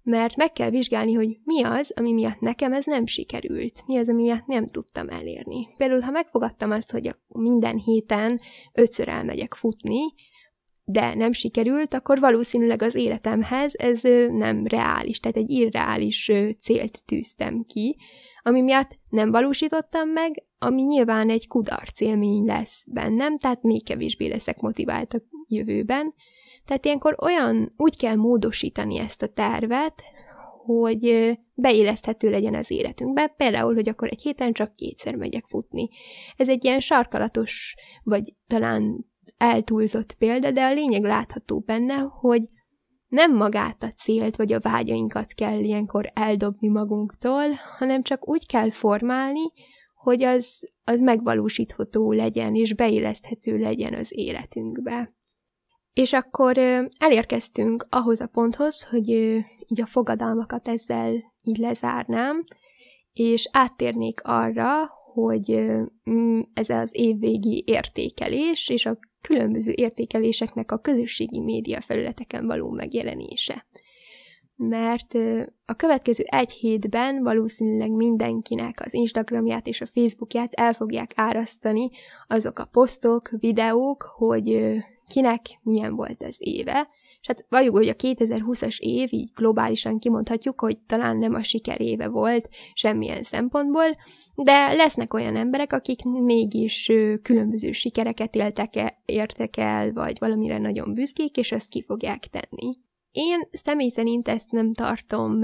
mert 0.08 0.36
meg 0.36 0.52
kell 0.52 0.70
vizsgálni, 0.70 1.14
hogy 1.14 1.38
mi 1.44 1.64
az, 1.64 1.92
ami 1.96 2.12
miatt 2.12 2.40
nekem 2.40 2.74
ez 2.74 2.86
nem 2.86 3.06
sikerült, 3.06 3.84
mi 3.86 3.98
az, 3.98 4.10
ami 4.10 4.22
miatt 4.22 4.46
nem 4.46 4.68
tudtam 4.68 5.10
elérni. 5.10 5.68
Például, 5.78 6.02
ha 6.02 6.12
megfogadtam 6.12 6.72
azt, 6.72 6.92
hogy 6.92 7.16
minden 7.28 7.78
héten 7.78 8.40
ötször 8.74 9.08
elmegyek 9.08 9.54
futni, 9.54 10.00
de 10.86 11.16
nem 11.16 11.32
sikerült, 11.32 11.94
akkor 11.94 12.20
valószínűleg 12.20 12.82
az 12.82 12.96
életemhez 12.96 13.74
ez 13.76 14.02
nem 14.32 14.68
reális, 14.68 15.20
tehát 15.20 15.38
egy 15.38 15.50
irreális 15.50 16.32
célt 16.62 17.06
tűztem 17.06 17.64
ki, 17.68 17.98
ami 18.42 18.62
miatt 18.62 18.98
nem 19.10 19.32
valósítottam 19.32 20.10
meg, 20.10 20.44
ami 20.60 20.82
nyilván 20.82 21.30
egy 21.30 21.48
kudarc 21.48 22.02
élmény 22.02 22.46
lesz 22.46 22.84
bennem, 22.88 23.38
tehát 23.38 23.62
még 23.64 23.84
kevésbé 23.84 24.28
leszek 24.28 24.60
motivált 24.60 25.14
a 25.14 25.22
jövőben, 25.48 26.14
tehát 26.68 26.86
ilyenkor 26.86 27.16
olyan, 27.22 27.74
úgy 27.78 27.98
kell 27.98 28.16
módosítani 28.16 29.00
ezt 29.00 29.22
a 29.22 29.28
tervet, 29.28 30.04
hogy 30.66 31.38
beilleszthető 31.54 32.30
legyen 32.30 32.56
az 32.56 32.72
életünkbe, 32.72 33.28
például, 33.28 33.74
hogy 33.74 33.90
akkor 33.90 34.08
egy 34.08 34.22
héten 34.22 34.54
csak 34.54 34.76
kétszer 34.76 35.16
megyek 35.16 35.46
futni. 35.48 35.90
Ez 36.36 36.50
egy 36.50 36.66
ilyen 36.66 36.80
sarkalatos, 36.80 37.76
vagy 38.04 38.34
talán 38.48 39.06
eltúlzott 39.38 40.14
példa, 40.14 40.52
de 40.52 40.64
a 40.66 40.74
lényeg 40.74 41.04
látható 41.04 41.60
benne, 41.60 41.96
hogy 41.96 42.42
nem 43.08 43.36
magát 43.36 43.84
a 43.84 43.92
célt 43.92 44.36
vagy 44.36 44.54
a 44.54 44.60
vágyainkat 44.60 45.34
kell 45.34 45.60
ilyenkor 45.60 46.12
eldobni 46.14 46.68
magunktól, 46.68 47.50
hanem 47.78 48.02
csak 48.02 48.30
úgy 48.30 48.46
kell 48.46 48.72
formálni, 48.72 49.52
hogy 49.96 50.24
az, 50.24 50.70
az 50.84 51.00
megvalósítható 51.00 52.12
legyen 52.12 52.56
és 52.56 52.74
beilleszthető 52.74 53.58
legyen 53.58 53.94
az 53.94 54.08
életünkbe. 54.10 55.17
És 55.98 56.14
akkor 56.14 56.58
elérkeztünk 56.98 57.88
ahhoz 57.90 58.20
a 58.20 58.28
ponthoz, 58.28 58.84
hogy 58.84 59.10
így 59.68 59.82
a 59.82 59.86
fogadalmakat 59.86 60.68
ezzel 60.68 61.34
így 61.44 61.58
lezárnám, 61.58 62.44
és 63.14 63.50
áttérnék 63.52 64.22
arra, 64.24 64.90
hogy 65.14 65.52
ez 66.54 66.70
az 66.70 66.90
évvégi 66.92 67.64
értékelés 67.68 68.70
és 68.70 68.86
a 68.86 69.00
különböző 69.22 69.72
értékeléseknek 69.76 70.72
a 70.72 70.78
közösségi 70.78 71.40
média 71.40 71.82
felületeken 71.82 72.46
való 72.46 72.70
megjelenése. 72.70 73.66
Mert 74.56 75.14
a 75.66 75.74
következő 75.74 76.24
egy 76.24 76.52
hétben 76.52 77.24
valószínűleg 77.24 77.92
mindenkinek 77.92 78.82
az 78.86 78.94
Instagramját 78.94 79.68
és 79.68 79.82
a 79.82 79.86
Facebookját 79.86 80.54
el 80.54 80.74
fogják 80.74 81.12
árasztani 81.16 81.90
azok 82.28 82.60
a 82.60 82.70
posztok, 82.72 83.30
videók, 83.30 84.14
hogy 84.16 84.78
kinek 85.08 85.42
milyen 85.64 85.96
volt 85.96 86.24
az 86.24 86.36
éve, 86.40 86.88
és 87.22 87.28
hát 87.28 87.46
valljuk, 87.50 87.76
hogy 87.76 87.88
a 87.88 87.96
2020-as 87.96 88.80
év, 88.80 89.14
így 89.14 89.30
globálisan 89.36 90.00
kimondhatjuk, 90.00 90.60
hogy 90.60 90.78
talán 90.78 91.18
nem 91.18 91.34
a 91.34 91.44
siker 91.44 91.82
éve 91.82 92.08
volt 92.08 92.50
semmilyen 92.74 93.24
szempontból, 93.24 93.96
de 94.36 94.74
lesznek 94.74 95.14
olyan 95.14 95.36
emberek, 95.36 95.74
akik 95.74 96.04
mégis 96.04 96.92
különböző 97.22 97.72
sikereket 97.72 98.36
éltek 98.36 98.76
el, 98.76 99.02
értek 99.06 99.58
el, 99.58 99.94
vagy 99.94 100.18
valamire 100.20 100.58
nagyon 100.58 100.94
büszkék, 100.94 101.38
és 101.38 101.52
ezt 101.52 101.70
ki 101.70 101.84
fogják 101.84 102.26
tenni. 102.26 102.78
Én 103.12 103.40
személy 103.52 103.90
szerint 103.90 104.28
ezt 104.28 104.52
nem 104.52 104.74
tartom 104.74 105.44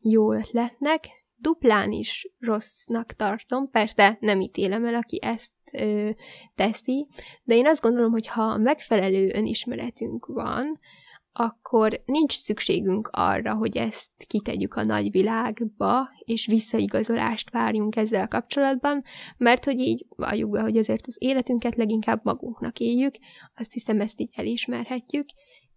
jó 0.00 0.32
ötletnek, 0.32 1.23
duplán 1.44 1.92
is 1.92 2.28
rossznak 2.38 3.12
tartom, 3.12 3.70
persze 3.70 4.16
nem 4.20 4.40
ítélem 4.40 4.84
el, 4.84 4.94
aki 4.94 5.18
ezt 5.22 5.52
ö, 5.72 6.10
teszi, 6.54 7.06
de 7.42 7.54
én 7.54 7.66
azt 7.66 7.80
gondolom, 7.80 8.10
hogy 8.10 8.26
ha 8.26 8.56
megfelelő 8.56 9.32
önismeretünk 9.34 10.26
van, 10.26 10.78
akkor 11.32 12.02
nincs 12.04 12.32
szükségünk 12.32 13.08
arra, 13.12 13.54
hogy 13.54 13.76
ezt 13.76 14.10
kitegyük 14.26 14.74
a 14.74 14.84
nagyvilágba, 14.84 16.08
és 16.18 16.46
visszaigazolást 16.46 17.50
várjunk 17.50 17.96
ezzel 17.96 18.28
kapcsolatban, 18.28 19.02
mert 19.36 19.64
hogy 19.64 19.78
így 19.78 20.06
valljuk 20.08 20.50
be, 20.50 20.60
hogy 20.60 20.76
azért 20.76 21.06
az 21.06 21.16
életünket 21.18 21.76
leginkább 21.76 22.20
magunknak 22.24 22.78
éljük, 22.78 23.14
azt 23.54 23.72
hiszem 23.72 24.00
ezt 24.00 24.20
így 24.20 24.30
elismerhetjük, 24.34 25.26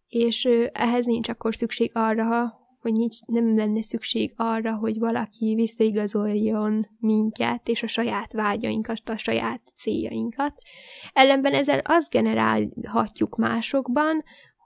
és 0.08 0.46
ehhez 0.72 1.06
nincs 1.06 1.30
akkor 1.30 1.56
szükség 1.56 1.92
arra, 1.94 2.67
hogy 2.88 2.96
nincs, 2.96 3.26
nem 3.26 3.56
lenne 3.58 3.84
szükség 3.84 4.34
arra, 4.36 4.76
hogy 4.76 5.00
valaki 5.00 5.54
visszaigazoljon 5.56 6.88
minket 7.00 7.68
és 7.68 7.84
a 7.84 7.88
saját 7.88 8.34
vágyainkat, 8.34 9.10
a 9.10 9.18
saját 9.18 9.62
céljainkat. 9.76 10.54
Ellenben 11.14 11.54
ezzel 11.54 11.80
azt 11.84 12.10
generálhatjuk 12.10 13.36
másokban, 13.36 14.24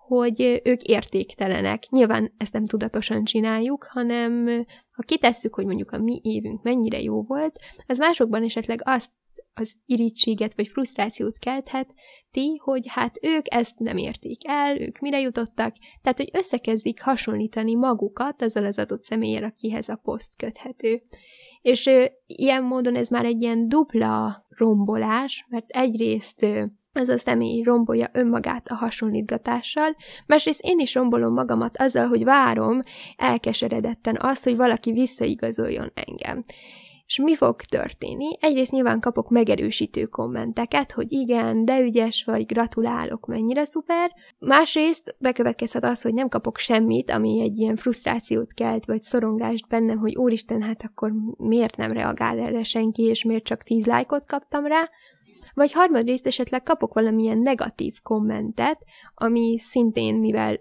hogy 0.08 0.62
ők 0.64 0.82
értéktelenek. 0.82 1.84
Nyilván 1.90 2.34
ezt 2.38 2.54
nem 2.54 2.66
tudatosan 2.66 3.24
csináljuk, 3.24 3.88
hanem 3.92 4.46
ha 4.92 5.04
kitesszük, 5.06 5.56
hogy 5.56 5.66
mondjuk 5.66 5.92
a 5.92 6.02
mi 6.02 6.20
évünk 6.24 6.64
mennyire 6.64 7.02
jó 7.02 7.24
volt, 7.24 7.60
az 7.88 7.98
másokban 7.98 8.44
esetleg 8.44 8.82
azt 8.84 9.12
az 9.54 9.72
irítséget 9.86 10.56
vagy 10.56 10.68
frusztrációt 10.68 11.38
kelthet, 11.38 11.94
ti, 12.32 12.58
hogy 12.64 12.88
hát 12.88 13.18
ők 13.22 13.54
ezt 13.54 13.80
nem 13.80 13.98
érték 13.98 14.48
el, 14.48 14.82
ők 14.82 15.00
mire 15.00 15.20
jutottak, 15.20 15.76
tehát 16.02 16.18
hogy 16.18 16.30
összekezdik 16.34 17.02
hasonlítani 17.02 17.76
magukat 17.76 18.42
azzal 18.42 18.66
az 18.66 18.78
adott 18.78 19.04
személlyel, 19.04 19.44
akihez 19.44 19.90
a 19.90 20.00
poszt 20.04 20.36
köthető. 20.38 21.04
És 21.62 21.86
ö, 21.86 22.06
ilyen 22.26 22.64
módon 22.64 22.96
ez 22.96 23.10
már 23.10 23.26
egy 23.26 23.42
ilyen 23.42 23.70
dupla 23.70 24.46
rombolás, 24.50 25.46
mert 25.50 25.70
egyrészt 25.70 26.44
ö, 26.44 26.64
ez 26.94 27.10
a 27.10 27.18
személy 27.18 27.62
rombolja 27.62 28.10
önmagát 28.14 28.68
a 28.68 28.76
hasonlítgatással, 28.76 29.96
másrészt 30.26 30.62
én 30.64 30.80
is 30.80 30.94
rombolom 30.94 31.34
magamat 31.34 31.78
azzal, 31.78 32.08
hogy 32.08 32.24
várom 32.24 32.80
elkeseredetten 33.16 34.18
azt, 34.20 34.44
hogy 34.44 34.56
valaki 34.56 34.92
visszaigazoljon 34.92 35.92
engem. 35.94 36.42
És 37.12 37.18
mi 37.18 37.36
fog 37.36 37.62
történni? 37.62 38.38
Egyrészt 38.40 38.72
nyilván 38.72 39.00
kapok 39.00 39.30
megerősítő 39.30 40.06
kommenteket, 40.06 40.92
hogy 40.92 41.12
igen, 41.12 41.66
de 41.66 41.80
ügyes 41.80 42.24
vagy, 42.24 42.46
gratulálok, 42.46 43.26
mennyire 43.26 43.66
szuper. 43.66 44.12
Másrészt 44.40 45.16
bekövetkezhet 45.20 45.84
az, 45.84 46.02
hogy 46.02 46.14
nem 46.14 46.28
kapok 46.28 46.58
semmit, 46.58 47.10
ami 47.10 47.42
egy 47.42 47.58
ilyen 47.58 47.76
frusztrációt 47.76 48.54
kelt, 48.54 48.86
vagy 48.86 49.02
szorongást 49.02 49.68
bennem, 49.68 49.98
hogy 49.98 50.16
úristen, 50.16 50.62
hát 50.62 50.84
akkor 50.84 51.12
miért 51.38 51.78
nem 51.78 51.92
reagál 51.92 52.40
erre 52.40 52.64
senki, 52.64 53.04
és 53.04 53.24
miért 53.24 53.44
csak 53.44 53.64
tíz 53.64 53.86
lájkot 53.86 54.26
kaptam 54.26 54.66
rá, 54.66 54.90
vagy 55.54 55.72
harmadrészt 55.72 56.28
esetleg 56.28 56.64
kapok 56.64 56.94
valamilyen 56.94 57.38
negatív 57.38 57.96
kommentet, 58.04 58.78
ami 59.14 59.58
szintén, 59.58 60.16
mivel 60.16 60.60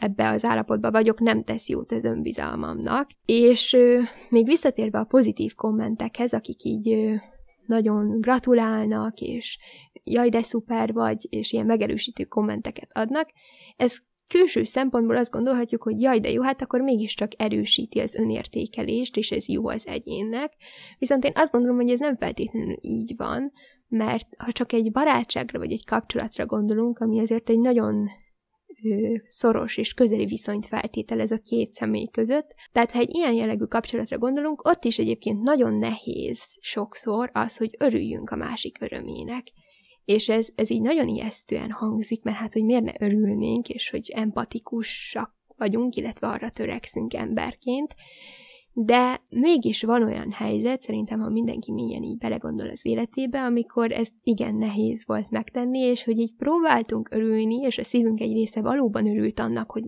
ebbe 0.00 0.28
az 0.28 0.44
állapotba 0.44 0.90
vagyok, 0.90 1.20
nem 1.20 1.44
tesz 1.44 1.68
jót 1.68 1.92
az 1.92 2.04
önbizalmamnak. 2.04 3.10
És 3.24 3.72
ö, 3.72 4.00
még 4.28 4.46
visszatérve 4.46 4.98
a 4.98 5.04
pozitív 5.04 5.54
kommentekhez, 5.54 6.32
akik 6.32 6.64
így 6.64 6.92
ö, 6.92 7.14
nagyon 7.66 8.20
gratulálnak, 8.20 9.20
és 9.20 9.58
jaj, 10.04 10.28
de 10.28 10.42
szuper 10.42 10.92
vagy, 10.92 11.26
és 11.30 11.52
ilyen 11.52 11.66
megerősítő 11.66 12.24
kommenteket 12.24 12.90
adnak, 12.92 13.28
ez 13.76 13.96
külső 14.28 14.64
szempontból 14.64 15.16
azt 15.16 15.30
gondolhatjuk, 15.30 15.82
hogy 15.82 16.00
jaj, 16.00 16.20
de 16.20 16.30
jó, 16.30 16.42
hát 16.42 16.62
akkor 16.62 16.80
mégiscsak 16.80 17.30
erősíti 17.36 18.00
az 18.00 18.14
önértékelést, 18.14 19.16
és 19.16 19.30
ez 19.30 19.48
jó 19.48 19.68
az 19.68 19.86
egyénnek. 19.86 20.52
Viszont 20.98 21.24
én 21.24 21.32
azt 21.34 21.52
gondolom, 21.52 21.76
hogy 21.76 21.90
ez 21.90 22.00
nem 22.00 22.16
feltétlenül 22.16 22.76
így 22.80 23.14
van, 23.16 23.52
mert 23.88 24.26
ha 24.36 24.52
csak 24.52 24.72
egy 24.72 24.92
barátságra 24.92 25.58
vagy 25.58 25.72
egy 25.72 25.86
kapcsolatra 25.86 26.46
gondolunk, 26.46 26.98
ami 26.98 27.20
azért 27.20 27.50
egy 27.50 27.58
nagyon 27.58 28.08
szoros 29.28 29.76
és 29.76 29.94
közeli 29.94 30.26
viszonyt 30.26 30.66
feltételez 30.66 31.30
a 31.30 31.38
két 31.38 31.72
személy 31.72 32.08
között. 32.10 32.54
Tehát, 32.72 32.92
ha 32.92 32.98
egy 32.98 33.14
ilyen 33.14 33.32
jellegű 33.32 33.64
kapcsolatra 33.64 34.18
gondolunk, 34.18 34.68
ott 34.68 34.84
is 34.84 34.98
egyébként 34.98 35.42
nagyon 35.42 35.74
nehéz 35.74 36.42
sokszor 36.60 37.30
az, 37.32 37.56
hogy 37.56 37.70
örüljünk 37.78 38.30
a 38.30 38.36
másik 38.36 38.76
örömének. 38.80 39.46
És 40.04 40.28
ez, 40.28 40.48
ez 40.54 40.70
így 40.70 40.82
nagyon 40.82 41.08
ijesztően 41.08 41.70
hangzik, 41.70 42.22
mert 42.22 42.36
hát, 42.36 42.52
hogy 42.52 42.64
miért 42.64 42.84
ne 42.84 43.06
örülnénk, 43.06 43.68
és 43.68 43.90
hogy 43.90 44.10
empatikusak 44.14 45.36
vagyunk, 45.56 45.96
illetve 45.96 46.26
arra 46.26 46.50
törekszünk 46.50 47.14
emberként, 47.14 47.94
de 48.72 49.22
mégis 49.30 49.82
van 49.82 50.02
olyan 50.02 50.30
helyzet, 50.32 50.82
szerintem, 50.82 51.20
ha 51.20 51.28
mindenki 51.28 51.72
milyen 51.72 52.02
így 52.02 52.18
belegondol 52.18 52.68
az 52.68 52.86
életébe, 52.86 53.42
amikor 53.42 53.92
ez 53.92 54.08
igen 54.22 54.54
nehéz 54.54 55.02
volt 55.06 55.30
megtenni, 55.30 55.78
és 55.78 56.04
hogy 56.04 56.18
így 56.18 56.34
próbáltunk 56.36 57.08
örülni, 57.10 57.54
és 57.54 57.78
a 57.78 57.84
szívünk 57.84 58.20
egy 58.20 58.32
része 58.32 58.60
valóban 58.60 59.06
örült 59.06 59.40
annak, 59.40 59.70
hogy 59.70 59.84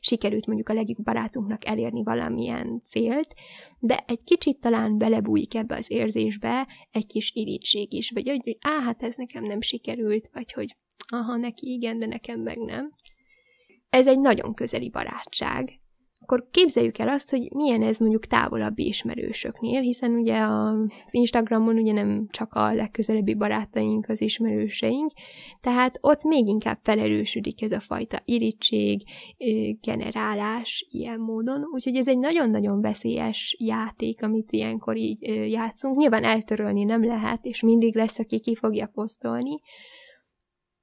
sikerült 0.00 0.46
mondjuk 0.46 0.68
a 0.68 0.72
legjobb 0.72 1.04
barátunknak 1.04 1.66
elérni 1.66 2.02
valamilyen 2.02 2.80
célt, 2.84 3.34
de 3.78 4.04
egy 4.06 4.24
kicsit 4.24 4.60
talán 4.60 4.98
belebújik 4.98 5.54
ebbe 5.54 5.76
az 5.76 5.90
érzésbe 5.90 6.66
egy 6.90 7.06
kis 7.06 7.30
irítség 7.34 7.92
is, 7.92 8.10
vagy 8.10 8.28
hogy 8.28 8.58
á, 8.60 8.82
hát 8.82 9.02
ez 9.02 9.16
nekem 9.16 9.42
nem 9.42 9.60
sikerült, 9.60 10.30
vagy 10.32 10.52
hogy 10.52 10.76
aha, 11.08 11.36
neki 11.36 11.72
igen, 11.72 11.98
de 11.98 12.06
nekem 12.06 12.40
meg 12.40 12.58
nem. 12.58 12.92
Ez 13.90 14.06
egy 14.06 14.18
nagyon 14.18 14.54
közeli 14.54 14.90
barátság, 14.90 15.78
akkor 16.20 16.48
képzeljük 16.50 16.98
el 16.98 17.08
azt, 17.08 17.30
hogy 17.30 17.48
milyen 17.54 17.82
ez 17.82 17.98
mondjuk 17.98 18.26
távolabbi 18.26 18.86
ismerősöknél, 18.86 19.80
hiszen 19.80 20.12
ugye 20.12 20.40
az 20.40 21.14
Instagramon 21.14 21.76
ugye 21.76 21.92
nem 21.92 22.26
csak 22.30 22.52
a 22.54 22.74
legközelebbi 22.74 23.34
barátaink, 23.34 24.08
az 24.08 24.20
ismerőseink, 24.20 25.12
tehát 25.60 25.98
ott 26.00 26.22
még 26.22 26.46
inkább 26.46 26.78
felerősödik 26.82 27.62
ez 27.62 27.72
a 27.72 27.80
fajta 27.80 28.22
irítség, 28.24 29.02
generálás 29.80 30.86
ilyen 30.90 31.20
módon, 31.20 31.64
úgyhogy 31.72 31.96
ez 31.96 32.08
egy 32.08 32.18
nagyon-nagyon 32.18 32.80
veszélyes 32.80 33.56
játék, 33.58 34.22
amit 34.22 34.52
ilyenkor 34.52 34.96
így 34.96 35.50
játszunk. 35.50 35.96
Nyilván 35.96 36.24
eltörölni 36.24 36.84
nem 36.84 37.04
lehet, 37.04 37.44
és 37.44 37.62
mindig 37.62 37.96
lesz, 37.96 38.18
aki 38.18 38.40
ki 38.40 38.54
fogja 38.54 38.86
posztolni, 38.86 39.56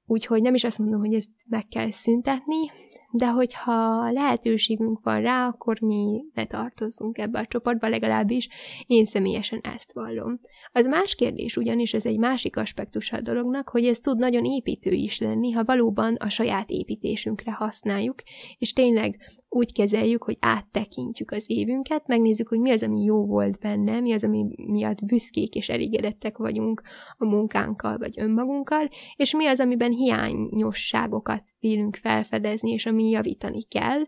Úgyhogy 0.08 0.42
nem 0.42 0.54
is 0.54 0.64
azt 0.64 0.78
mondom, 0.78 1.00
hogy 1.00 1.14
ezt 1.14 1.30
meg 1.48 1.66
kell 1.68 1.90
szüntetni, 1.90 2.70
de 3.16 3.26
hogyha 3.26 4.10
lehetőségünk 4.10 5.00
van 5.02 5.20
rá, 5.20 5.46
akkor 5.46 5.80
mi 5.80 6.24
ne 6.34 6.44
tartozzunk 6.44 7.18
ebbe 7.18 7.38
a 7.38 7.46
csoportba, 7.46 7.88
legalábbis 7.88 8.48
én 8.86 9.04
személyesen 9.04 9.60
ezt 9.62 9.92
vallom. 9.92 10.38
Az 10.72 10.86
más 10.86 11.14
kérdés 11.14 11.56
ugyanis, 11.56 11.94
ez 11.94 12.06
egy 12.06 12.18
másik 12.18 12.56
aspektus 12.56 13.12
a 13.12 13.20
dolognak, 13.20 13.68
hogy 13.68 13.86
ez 13.86 13.98
tud 13.98 14.18
nagyon 14.18 14.44
építő 14.44 14.90
is 14.90 15.18
lenni, 15.18 15.50
ha 15.50 15.64
valóban 15.64 16.14
a 16.14 16.28
saját 16.28 16.70
építésünkre 16.70 17.52
használjuk, 17.52 18.22
és 18.58 18.72
tényleg 18.72 19.16
úgy 19.48 19.72
kezeljük, 19.72 20.22
hogy 20.22 20.36
áttekintjük 20.40 21.30
az 21.30 21.44
évünket, 21.46 22.06
megnézzük, 22.06 22.48
hogy 22.48 22.58
mi 22.58 22.70
az, 22.70 22.82
ami 22.82 23.02
jó 23.02 23.26
volt 23.26 23.58
benne, 23.58 24.00
mi 24.00 24.12
az, 24.12 24.24
ami 24.24 24.46
miatt 24.56 25.04
büszkék 25.04 25.54
és 25.54 25.68
elégedettek 25.68 26.36
vagyunk 26.36 26.82
a 27.16 27.24
munkánkkal 27.24 27.98
vagy 27.98 28.20
önmagunkkal, 28.20 28.88
és 29.16 29.34
mi 29.34 29.46
az, 29.46 29.60
amiben 29.60 29.90
hiányosságokat 29.90 31.42
vélünk 31.60 31.96
felfedezni, 31.96 32.70
és 32.70 32.86
ami 32.86 33.08
javítani 33.08 33.62
kell, 33.62 34.02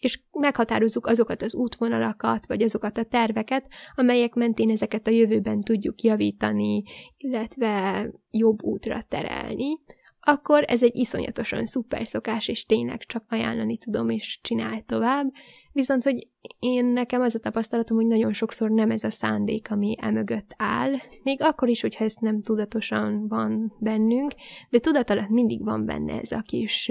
és 0.00 0.20
meghatározzuk 0.32 1.06
azokat 1.06 1.42
az 1.42 1.54
útvonalakat, 1.54 2.46
vagy 2.46 2.62
azokat 2.62 2.98
a 2.98 3.04
terveket, 3.04 3.66
amelyek 3.94 4.34
mentén 4.34 4.70
ezeket 4.70 5.06
a 5.06 5.10
jövőben 5.10 5.60
tudjuk 5.60 6.02
javítani, 6.02 6.82
illetve 7.16 8.06
jobb 8.30 8.62
útra 8.62 9.02
terelni, 9.02 9.80
akkor 10.20 10.64
ez 10.66 10.82
egy 10.82 10.96
iszonyatosan 10.96 11.66
szuper 11.66 12.06
szokás, 12.06 12.48
és 12.48 12.64
tényleg 12.64 13.04
csak 13.06 13.24
ajánlani 13.28 13.78
tudom, 13.78 14.08
és 14.08 14.40
csinálj 14.42 14.80
tovább. 14.80 15.32
Viszont, 15.78 16.02
hogy 16.02 16.28
én 16.58 16.84
nekem 16.84 17.20
az 17.20 17.34
a 17.34 17.38
tapasztalatom, 17.38 17.96
hogy 17.96 18.06
nagyon 18.06 18.32
sokszor 18.32 18.70
nem 18.70 18.90
ez 18.90 19.04
a 19.04 19.10
szándék, 19.10 19.70
ami 19.70 19.96
emögött 20.00 20.54
áll, 20.56 20.92
még 21.22 21.42
akkor 21.42 21.68
is, 21.68 21.80
hogyha 21.80 22.04
ezt 22.04 22.20
nem 22.20 22.42
tudatosan 22.42 23.28
van 23.28 23.72
bennünk, 23.80 24.34
de 24.70 24.78
tudat 24.78 25.10
alatt 25.10 25.28
mindig 25.28 25.64
van 25.64 25.84
benne 25.84 26.20
ez 26.20 26.32
a 26.32 26.42
kis 26.46 26.90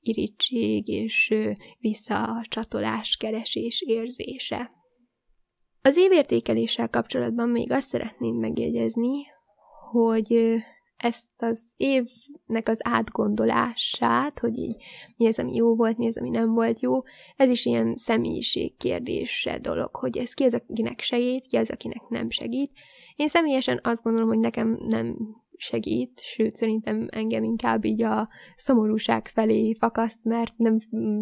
irítség 0.00 0.88
és 0.88 1.34
visszacsatolás 1.78 3.16
keresés 3.16 3.82
érzése. 3.86 4.70
Az 5.82 5.96
évértékeléssel 5.96 6.88
kapcsolatban 6.88 7.48
még 7.48 7.72
azt 7.72 7.88
szeretném 7.88 8.36
megjegyezni, 8.36 9.24
hogy 9.90 10.56
ezt 10.98 11.42
az 11.42 11.62
évnek 11.76 12.68
az 12.68 12.78
átgondolását, 12.82 14.38
hogy 14.38 14.58
így 14.58 14.76
mi 15.16 15.26
az, 15.26 15.38
ami 15.38 15.54
jó 15.54 15.76
volt, 15.76 15.98
mi 15.98 16.06
az, 16.06 16.16
ami 16.16 16.30
nem 16.30 16.54
volt 16.54 16.80
jó, 16.80 16.98
ez 17.36 17.50
is 17.50 17.64
ilyen 17.64 17.96
személyiség 17.96 18.76
kérdése 18.76 19.58
dolog, 19.58 19.96
hogy 19.96 20.18
ez 20.18 20.32
ki 20.32 20.44
az, 20.44 20.54
akinek 20.54 21.00
segít, 21.00 21.46
ki 21.46 21.56
az, 21.56 21.70
akinek 21.70 22.08
nem 22.08 22.30
segít. 22.30 22.72
Én 23.16 23.28
személyesen 23.28 23.80
azt 23.82 24.02
gondolom, 24.02 24.28
hogy 24.28 24.38
nekem 24.38 24.78
nem 24.88 25.16
segít, 25.56 26.20
sőt 26.20 26.56
szerintem 26.56 27.06
engem 27.10 27.44
inkább 27.44 27.84
így 27.84 28.02
a 28.02 28.28
szomorúság 28.56 29.30
felé 29.34 29.74
fakaszt, 29.74 30.18
mert 30.22 30.52
nem 30.56 30.78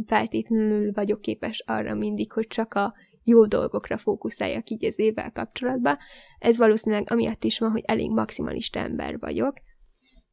feltétlenül 0.07 0.93
vagyok 0.93 1.21
képes 1.21 1.63
arra 1.67 1.95
mindig, 1.95 2.33
hogy 2.33 2.47
csak 2.47 2.75
a 2.75 2.95
jó 3.25 3.47
dolgokra 3.47 3.97
fókuszáljak 3.97 4.71
így 4.71 4.85
az 4.85 4.99
évvel 4.99 5.33
kapcsolatban. 5.33 5.99
Ez 6.39 6.57
valószínűleg 6.57 7.11
amiatt 7.11 7.45
is 7.45 7.59
van, 7.59 7.71
hogy 7.71 7.83
elég 7.87 8.11
maximalista 8.11 8.79
ember 8.79 9.19
vagyok. 9.19 9.53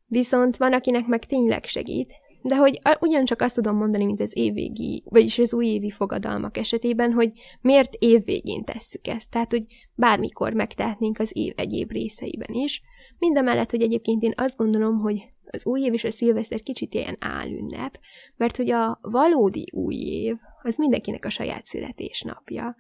Viszont 0.08 0.58
van, 0.58 0.74
akinek 0.74 1.06
meg 1.06 1.26
tényleg 1.26 1.66
segít, 1.66 2.14
de 2.44 2.56
hogy 2.56 2.80
ugyancsak 3.00 3.42
azt 3.42 3.56
tudom 3.56 3.76
mondani, 3.76 4.06
mint 4.06 4.20
az 4.20 4.32
évvégi, 4.34 5.04
vagyis 5.10 5.40
az 5.40 5.54
újévi 5.54 5.90
fogadalmak 5.90 6.58
esetében, 6.58 7.12
hogy 7.12 7.32
miért 7.62 7.96
évvégén 8.00 8.64
tesszük 8.64 9.08
ezt. 9.08 9.30
Tehát, 9.30 9.52
hogy 9.52 9.66
bármikor 9.96 10.54
megtehetnénk 10.54 11.20
az 11.20 11.30
év 11.34 11.54
egyéb 11.56 11.92
részeiben 11.92 12.54
is. 12.54 12.82
Mindemellett, 13.18 13.72
hogy 13.72 13.82
egyébként 13.82 14.24
én 14.24 14.34
azt 14.36 14.58
gondolom, 14.58 15.00
hogy 15.00 15.34
az 15.46 15.66
új 15.66 15.82
év 15.82 15.94
és 15.94 16.04
a 16.04 16.12
szilveszter 16.12 16.62
kicsit 16.62 16.94
ilyen 16.94 17.16
álünnep, 17.20 18.00
mert 18.36 18.58
hogy 18.58 18.72
a 18.72 19.00
valódi 19.02 19.68
új 19.74 19.96
év 19.96 20.36
az 20.62 20.78
mindenkinek 20.78 21.26
a 21.26 21.30
saját 21.30 21.66
születésnapja. 21.66 22.76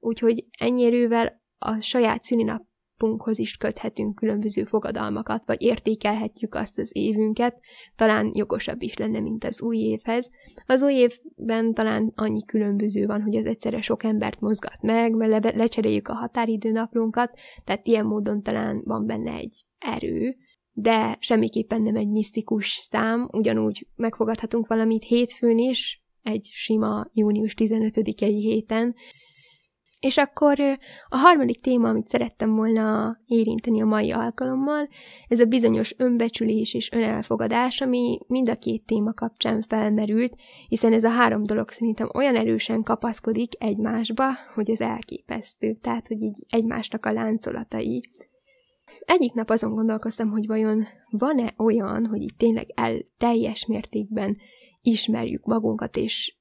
Úgyhogy 0.00 0.44
ennyierővel 0.58 1.44
a 1.58 1.80
saját 1.80 2.22
szülinapunkhoz 2.22 3.38
is 3.38 3.56
köthetünk 3.56 4.14
különböző 4.14 4.64
fogadalmakat, 4.64 5.46
vagy 5.46 5.62
értékelhetjük 5.62 6.54
azt 6.54 6.78
az 6.78 6.90
évünket, 6.92 7.60
talán 7.96 8.30
jogosabb 8.34 8.82
is 8.82 8.96
lenne, 8.96 9.20
mint 9.20 9.44
az 9.44 9.62
új 9.62 9.76
évhez. 9.76 10.28
Az 10.66 10.82
új 10.82 10.92
évben 10.92 11.74
talán 11.74 12.12
annyi 12.14 12.44
különböző 12.44 13.06
van, 13.06 13.22
hogy 13.22 13.36
az 13.36 13.46
egyszerre 13.46 13.80
sok 13.80 14.02
embert 14.04 14.40
mozgat 14.40 14.82
meg, 14.82 15.14
mert 15.14 15.44
le- 15.44 15.56
lecseréljük 15.56 16.08
a 16.08 16.14
határidőnaplunkat, 16.14 17.38
tehát 17.64 17.86
ilyen 17.86 18.06
módon 18.06 18.42
talán 18.42 18.82
van 18.84 19.06
benne 19.06 19.32
egy 19.32 19.64
erő, 19.78 20.36
de 20.72 21.16
semmiképpen 21.20 21.82
nem 21.82 21.96
egy 21.96 22.08
misztikus 22.08 22.72
szám, 22.72 23.28
ugyanúgy 23.32 23.86
megfogadhatunk 23.94 24.66
valamit 24.66 25.04
hétfőn 25.04 25.58
is, 25.58 26.04
egy 26.22 26.48
sima 26.52 27.06
június 27.12 27.54
15-i 27.56 28.38
héten, 28.40 28.94
és 30.06 30.16
akkor 30.16 30.60
a 31.08 31.16
harmadik 31.16 31.60
téma, 31.60 31.88
amit 31.88 32.08
szerettem 32.08 32.56
volna 32.56 33.16
érinteni 33.26 33.82
a 33.82 33.86
mai 33.86 34.10
alkalommal, 34.10 34.84
ez 35.28 35.40
a 35.40 35.44
bizonyos 35.44 35.94
önbecsülés 35.98 36.74
és 36.74 36.92
önelfogadás, 36.92 37.80
ami 37.80 38.18
mind 38.26 38.48
a 38.48 38.54
két 38.54 38.86
téma 38.86 39.12
kapcsán 39.12 39.62
felmerült, 39.62 40.36
hiszen 40.68 40.92
ez 40.92 41.04
a 41.04 41.10
három 41.10 41.42
dolog 41.42 41.70
szerintem 41.70 42.08
olyan 42.14 42.36
erősen 42.36 42.82
kapaszkodik 42.82 43.52
egymásba, 43.58 44.24
hogy 44.54 44.70
ez 44.70 44.80
elképesztő, 44.80 45.74
tehát, 45.74 46.08
hogy 46.08 46.22
így 46.22 46.46
egymásnak 46.48 47.06
a 47.06 47.12
láncolatai. 47.12 48.10
Egyik 49.00 49.32
nap 49.32 49.50
azon 49.50 49.74
gondolkoztam, 49.74 50.30
hogy 50.30 50.46
vajon 50.46 50.84
van-e 51.10 51.54
olyan, 51.56 52.06
hogy 52.06 52.22
itt 52.22 52.38
tényleg 52.38 52.66
el 52.74 53.02
teljes 53.18 53.66
mértékben 53.66 54.36
ismerjük 54.80 55.44
magunkat, 55.44 55.96
és 55.96 56.36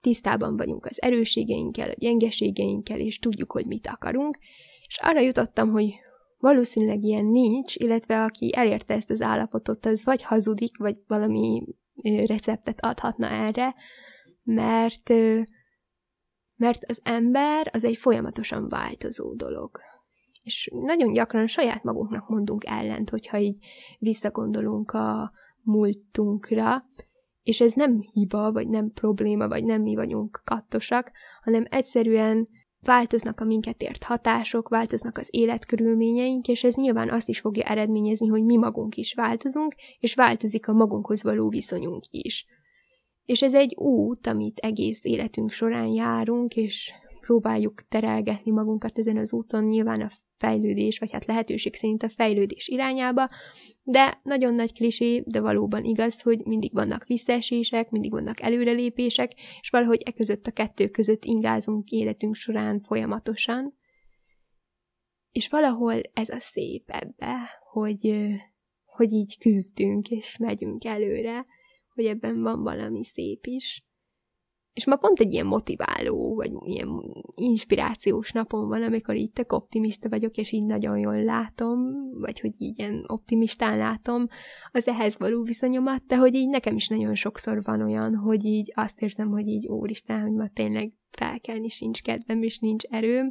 tisztában 0.00 0.56
vagyunk 0.56 0.86
az 0.86 1.02
erősségeinkkel, 1.02 1.90
a 1.90 1.94
gyengeségeinkkel, 1.98 3.00
és 3.00 3.18
tudjuk, 3.18 3.52
hogy 3.52 3.66
mit 3.66 3.86
akarunk, 3.86 4.38
és 4.86 4.98
arra 5.02 5.20
jutottam, 5.20 5.70
hogy 5.70 5.94
valószínűleg 6.38 7.02
ilyen 7.02 7.24
nincs, 7.24 7.76
illetve 7.76 8.22
aki 8.22 8.50
elérte 8.56 8.94
ezt 8.94 9.10
az 9.10 9.20
állapotot, 9.20 9.86
az 9.86 10.04
vagy 10.04 10.22
hazudik, 10.22 10.78
vagy 10.78 10.96
valami 11.06 11.62
receptet 12.26 12.84
adhatna 12.84 13.26
erre, 13.26 13.74
mert, 14.42 15.08
mert 16.56 16.84
az 16.84 17.00
ember 17.02 17.70
az 17.72 17.84
egy 17.84 17.96
folyamatosan 17.96 18.68
változó 18.68 19.34
dolog. 19.34 19.80
És 20.42 20.70
nagyon 20.72 21.12
gyakran 21.12 21.46
saját 21.46 21.82
magunknak 21.82 22.28
mondunk 22.28 22.64
ellent, 22.66 23.10
hogyha 23.10 23.38
így 23.38 23.64
visszagondolunk 23.98 24.90
a 24.90 25.32
múltunkra, 25.62 26.84
és 27.42 27.60
ez 27.60 27.72
nem 27.72 28.00
hiba, 28.12 28.52
vagy 28.52 28.68
nem 28.68 28.90
probléma, 28.92 29.48
vagy 29.48 29.64
nem 29.64 29.82
mi 29.82 29.94
vagyunk 29.94 30.42
kattosak, 30.44 31.10
hanem 31.42 31.64
egyszerűen 31.68 32.48
változnak 32.80 33.40
a 33.40 33.44
minket 33.44 33.82
ért 33.82 34.02
hatások, 34.02 34.68
változnak 34.68 35.18
az 35.18 35.26
életkörülményeink, 35.30 36.48
és 36.48 36.64
ez 36.64 36.74
nyilván 36.74 37.10
azt 37.10 37.28
is 37.28 37.40
fogja 37.40 37.64
eredményezni, 37.64 38.26
hogy 38.26 38.42
mi 38.42 38.56
magunk 38.56 38.96
is 38.96 39.14
változunk, 39.14 39.74
és 39.98 40.14
változik 40.14 40.68
a 40.68 40.72
magunkhoz 40.72 41.22
való 41.22 41.48
viszonyunk 41.48 42.04
is. 42.10 42.46
És 43.24 43.42
ez 43.42 43.54
egy 43.54 43.74
út, 43.76 44.26
amit 44.26 44.58
egész 44.58 45.04
életünk 45.04 45.50
során 45.50 45.86
járunk, 45.86 46.56
és 46.56 46.92
próbáljuk 47.20 47.82
terelgetni 47.88 48.50
magunkat 48.50 48.98
ezen 48.98 49.16
az 49.16 49.32
úton, 49.32 49.64
nyilván 49.64 50.00
a 50.00 50.10
fejlődés, 50.40 50.98
vagy 50.98 51.10
hát 51.10 51.24
lehetőség 51.24 51.74
szerint 51.74 52.02
a 52.02 52.08
fejlődés 52.08 52.68
irányába, 52.68 53.28
de 53.82 54.20
nagyon 54.22 54.52
nagy 54.52 54.72
klisé, 54.72 55.22
de 55.26 55.40
valóban 55.40 55.84
igaz, 55.84 56.22
hogy 56.22 56.44
mindig 56.44 56.72
vannak 56.72 57.06
visszaesések, 57.06 57.90
mindig 57.90 58.10
vannak 58.10 58.40
előrelépések, 58.40 59.32
és 59.60 59.70
valahogy 59.70 60.02
e 60.04 60.10
között 60.10 60.46
a 60.46 60.50
kettő 60.50 60.88
között 60.88 61.24
ingázunk 61.24 61.90
életünk 61.90 62.34
során 62.34 62.82
folyamatosan. 62.82 63.78
És 65.32 65.48
valahol 65.48 66.00
ez 66.12 66.28
a 66.28 66.40
szép 66.40 66.90
ebbe, 66.90 67.36
hogy, 67.72 68.28
hogy 68.84 69.12
így 69.12 69.38
küzdünk, 69.38 70.08
és 70.08 70.36
megyünk 70.36 70.84
előre, 70.84 71.46
hogy 71.94 72.04
ebben 72.06 72.42
van 72.42 72.62
valami 72.62 73.04
szép 73.04 73.46
is. 73.46 73.84
És 74.72 74.86
ma 74.86 74.96
pont 74.96 75.20
egy 75.20 75.32
ilyen 75.32 75.46
motiváló, 75.46 76.34
vagy 76.34 76.52
ilyen 76.64 76.88
inspirációs 77.34 78.32
napom 78.32 78.68
van, 78.68 78.82
amikor 78.82 79.16
így 79.16 79.32
tök 79.32 79.52
optimista 79.52 80.08
vagyok, 80.08 80.36
és 80.36 80.52
így 80.52 80.64
nagyon 80.64 80.98
jól 80.98 81.24
látom, 81.24 81.78
vagy 82.20 82.40
hogy 82.40 82.54
így 82.58 82.78
ilyen 82.78 83.04
optimistán 83.06 83.78
látom 83.78 84.26
az 84.72 84.88
ehhez 84.88 85.18
való 85.18 85.42
viszonyomat, 85.42 86.06
de 86.06 86.16
hogy 86.16 86.34
így 86.34 86.48
nekem 86.48 86.76
is 86.76 86.88
nagyon 86.88 87.14
sokszor 87.14 87.62
van 87.62 87.82
olyan, 87.82 88.14
hogy 88.14 88.44
így 88.44 88.72
azt 88.74 89.02
érzem, 89.02 89.28
hogy 89.28 89.46
így 89.46 89.66
úristen, 89.66 90.20
hogy 90.20 90.32
ma 90.32 90.48
tényleg 90.48 90.92
felkelni 91.10 91.68
sincs 91.68 92.02
kedvem, 92.02 92.42
és 92.42 92.58
nincs 92.58 92.84
erőm, 92.84 93.30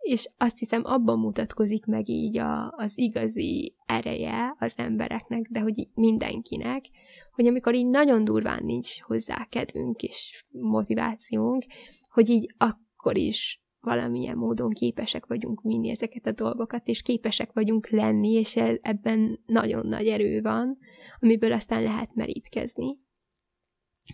és 0.00 0.28
azt 0.36 0.58
hiszem 0.58 0.82
abban 0.84 1.18
mutatkozik 1.18 1.86
meg 1.86 2.08
így 2.08 2.38
a, 2.38 2.70
az 2.70 2.98
igazi 2.98 3.76
ereje 3.86 4.56
az 4.58 4.72
embereknek, 4.76 5.46
de 5.50 5.60
hogy 5.60 5.88
mindenkinek, 5.94 6.84
hogy 7.32 7.46
amikor 7.46 7.74
így 7.74 7.86
nagyon 7.86 8.24
durván 8.24 8.64
nincs 8.64 9.00
hozzá 9.00 9.46
kedvünk 9.48 10.02
és 10.02 10.44
motivációnk, 10.50 11.64
hogy 12.10 12.28
így 12.28 12.54
akkor 12.58 13.16
is 13.16 13.62
valamilyen 13.80 14.36
módon 14.36 14.70
képesek 14.70 15.26
vagyunk 15.26 15.60
vinni 15.62 15.90
ezeket 15.90 16.26
a 16.26 16.32
dolgokat, 16.32 16.86
és 16.88 17.02
képesek 17.02 17.52
vagyunk 17.52 17.88
lenni, 17.88 18.32
és 18.32 18.56
e- 18.56 18.78
ebben 18.82 19.40
nagyon 19.46 19.86
nagy 19.86 20.06
erő 20.06 20.40
van, 20.40 20.78
amiből 21.20 21.52
aztán 21.52 21.82
lehet 21.82 22.14
merítkezni. 22.14 22.98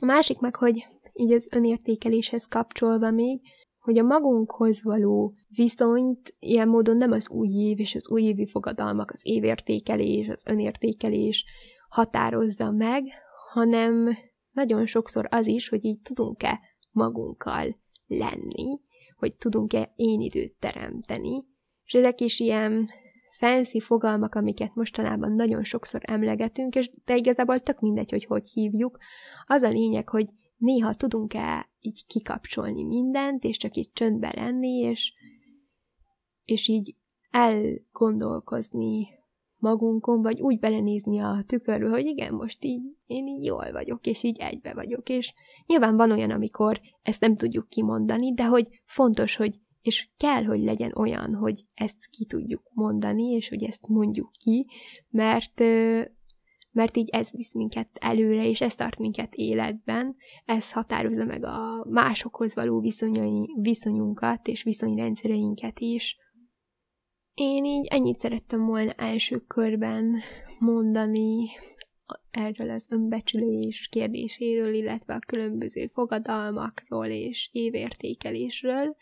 A 0.01 0.05
másik 0.05 0.39
meg, 0.39 0.57
hogy 0.57 0.87
így 1.13 1.33
az 1.33 1.49
önértékeléshez 1.53 2.47
kapcsolva 2.47 3.11
még, 3.11 3.41
hogy 3.87 3.99
a 3.99 4.03
magunkhoz 4.03 4.83
való 4.83 5.35
viszonyt 5.49 6.35
ilyen 6.39 6.69
módon 6.69 6.97
nem 6.97 7.11
az 7.11 7.31
új 7.31 7.49
év 7.49 7.81
és 7.81 7.95
az 7.95 8.11
újévi 8.11 8.47
fogadalmak, 8.47 9.11
az 9.11 9.21
évértékelés, 9.23 10.29
az 10.29 10.43
önértékelés 10.47 11.45
határozza 11.89 12.71
meg, 12.71 13.05
hanem 13.53 14.17
nagyon 14.53 14.87
sokszor 14.87 15.27
az 15.31 15.47
is, 15.47 15.69
hogy 15.69 15.85
így 15.85 16.01
tudunk-e 16.01 16.61
magunkkal 16.91 17.77
lenni, 18.07 18.81
hogy 19.17 19.35
tudunk-e 19.35 19.93
én 19.97 20.21
időt 20.21 20.55
teremteni, 20.59 21.37
és 21.85 21.95
ezek 21.95 22.21
is 22.21 22.41
ilyen 22.41 22.87
fancy 23.39 23.81
fogalmak, 23.81 24.35
amiket 24.35 24.75
mostanában 24.75 25.33
nagyon 25.33 25.65
sokszor 25.65 26.01
emlegetünk, 26.05 26.75
és 26.75 26.91
de 27.05 27.17
igazából 27.17 27.61
tök 27.61 27.81
mindegy, 27.81 28.11
hogy 28.11 28.25
hogy 28.25 28.49
hívjuk. 28.49 28.99
Az 29.45 29.63
a 29.63 29.69
lényeg, 29.69 30.09
hogy 30.09 30.27
néha 30.57 30.95
tudunk-e 30.95 31.69
így 31.87 32.07
kikapcsolni 32.07 32.85
mindent, 32.85 33.45
és 33.45 33.57
csak 33.57 33.77
így 33.77 33.91
csöndbe 33.93 34.33
lenni, 34.37 34.79
és, 34.79 35.13
és 36.45 36.69
így 36.69 36.95
elgondolkozni 37.31 39.09
magunkon, 39.59 40.23
vagy 40.23 40.41
úgy 40.41 40.59
belenézni 40.59 41.19
a 41.19 41.45
tükörbe, 41.47 41.89
hogy 41.89 42.07
igen, 42.07 42.35
most 42.35 42.65
így 42.65 42.83
én 43.07 43.27
így 43.27 43.45
jól 43.45 43.73
vagyok, 43.73 44.07
és 44.07 44.23
így 44.23 44.39
egybe 44.39 44.75
vagyok, 44.75 45.09
és 45.09 45.33
nyilván 45.67 45.97
van 45.97 46.11
olyan, 46.11 46.31
amikor 46.31 46.81
ezt 47.03 47.21
nem 47.21 47.37
tudjuk 47.37 47.69
kimondani, 47.69 48.35
de 48.35 48.45
hogy 48.45 48.69
fontos, 48.85 49.37
hogy 49.37 49.61
és 49.87 50.09
kell, 50.17 50.45
hogy 50.45 50.61
legyen 50.61 50.93
olyan, 50.97 51.35
hogy 51.35 51.65
ezt 51.75 52.07
ki 52.11 52.25
tudjuk 52.25 52.63
mondani, 52.75 53.25
és 53.31 53.49
hogy 53.49 53.63
ezt 53.63 53.89
mondjuk 53.89 54.31
ki, 54.33 54.67
mert 55.11 55.63
mert 56.77 56.97
így 56.97 57.09
ez 57.09 57.31
visz 57.31 57.53
minket 57.53 57.89
előre, 57.93 58.49
és 58.49 58.61
ez 58.61 58.75
tart 58.75 58.99
minket 58.99 59.35
életben, 59.35 60.17
ez 60.45 60.73
határozza 60.73 61.25
meg 61.25 61.45
a 61.45 61.87
másokhoz 61.89 62.55
való 62.55 62.85
viszonyunkat 63.63 64.49
és 64.49 64.63
viszonyrendszereinket 64.63 65.81
is. 65.81 66.17
Én 67.35 67.65
így 67.65 67.87
ennyit 67.87 68.19
szerettem 68.19 68.67
volna 68.67 68.93
első 68.93 69.39
körben 69.39 70.17
mondani 70.59 71.49
erről 72.31 72.71
az 72.71 72.87
önbecsülés 72.91 73.89
kérdéséről, 73.91 74.75
illetve 74.75 75.15
a 75.15 75.27
különböző 75.27 75.87
fogadalmakról 75.87 77.07
és 77.07 77.49
évértékelésről, 77.53 78.97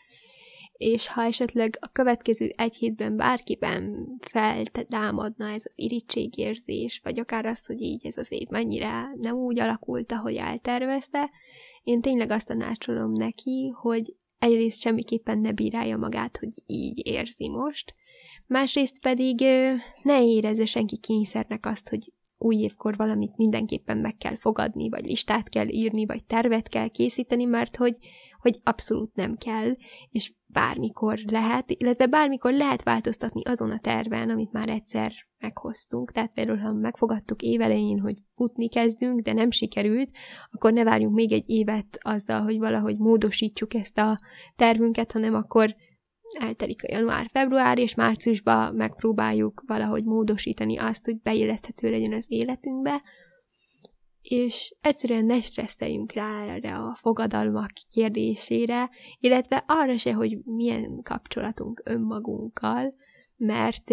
és 0.77 1.07
ha 1.07 1.23
esetleg 1.23 1.77
a 1.81 1.87
következő 1.87 2.53
egy 2.55 2.75
hétben 2.75 3.15
bárkiben 3.15 4.07
feltámadna 4.21 5.49
ez 5.49 5.63
az 5.65 5.73
irítségérzés, 5.75 6.99
vagy 7.03 7.19
akár 7.19 7.45
az, 7.45 7.65
hogy 7.65 7.81
így 7.81 8.05
ez 8.05 8.17
az 8.17 8.31
év 8.31 8.47
mennyire 8.49 9.09
nem 9.15 9.35
úgy 9.35 9.59
alakult, 9.59 10.11
ahogy 10.11 10.35
eltervezte, 10.35 11.29
én 11.83 12.01
tényleg 12.01 12.29
azt 12.31 12.47
tanácsolom 12.47 13.11
neki, 13.11 13.73
hogy 13.81 14.15
egyrészt 14.39 14.81
semmiképpen 14.81 15.39
ne 15.39 15.51
bírálja 15.51 15.97
magát, 15.97 16.37
hogy 16.37 16.53
így 16.65 17.07
érzi 17.07 17.49
most, 17.49 17.93
másrészt 18.47 18.99
pedig 18.99 19.39
ne 20.03 20.23
érezze 20.23 20.65
senki 20.65 20.97
kényszernek 20.97 21.65
azt, 21.65 21.89
hogy 21.89 22.11
új 22.37 22.55
évkor 22.55 22.95
valamit 22.95 23.37
mindenképpen 23.37 23.97
meg 23.97 24.17
kell 24.17 24.35
fogadni, 24.35 24.89
vagy 24.89 25.05
listát 25.05 25.49
kell 25.49 25.67
írni, 25.67 26.05
vagy 26.05 26.23
tervet 26.23 26.67
kell 26.67 26.87
készíteni, 26.87 27.45
mert 27.45 27.75
hogy, 27.75 27.95
hogy 28.39 28.59
abszolút 28.63 29.15
nem 29.15 29.37
kell, 29.37 29.73
és 30.09 30.33
bármikor 30.55 31.19
lehet, 31.25 31.65
illetve 31.67 32.05
bármikor 32.05 32.53
lehet 32.53 32.83
változtatni 32.83 33.41
azon 33.43 33.71
a 33.71 33.79
terven, 33.79 34.29
amit 34.29 34.51
már 34.51 34.69
egyszer 34.69 35.11
meghoztunk. 35.39 36.11
Tehát 36.11 36.31
például, 36.33 36.57
ha 36.57 36.73
megfogadtuk 36.73 37.41
évelején, 37.41 37.99
hogy 37.99 38.15
futni 38.35 38.69
kezdünk, 38.69 39.21
de 39.21 39.33
nem 39.33 39.51
sikerült, 39.51 40.09
akkor 40.51 40.73
ne 40.73 40.83
várjunk 40.83 41.15
még 41.15 41.31
egy 41.31 41.49
évet 41.49 41.97
azzal, 42.01 42.41
hogy 42.41 42.57
valahogy 42.57 42.97
módosítsuk 42.97 43.73
ezt 43.73 43.97
a 43.97 44.19
tervünket, 44.55 45.11
hanem 45.11 45.33
akkor 45.33 45.73
eltelik 46.39 46.83
a 46.83 46.91
január-február, 46.91 47.77
és 47.77 47.95
márciusban 47.95 48.75
megpróbáljuk 48.75 49.63
valahogy 49.67 50.03
módosítani 50.03 50.77
azt, 50.77 51.05
hogy 51.05 51.21
beilleszthető 51.21 51.89
legyen 51.89 52.13
az 52.13 52.25
életünkbe, 52.27 53.01
és 54.29 54.75
egyszerűen 54.81 55.25
ne 55.25 55.41
stresszeljünk 55.41 56.11
rá 56.11 56.45
erre 56.45 56.75
a 56.75 56.95
fogadalmak 56.95 57.71
kérdésére, 57.89 58.89
illetve 59.19 59.63
arra 59.67 59.97
se, 59.97 60.13
hogy 60.13 60.37
milyen 60.43 61.01
kapcsolatunk 61.03 61.81
önmagunkkal, 61.85 62.95
mert 63.37 63.91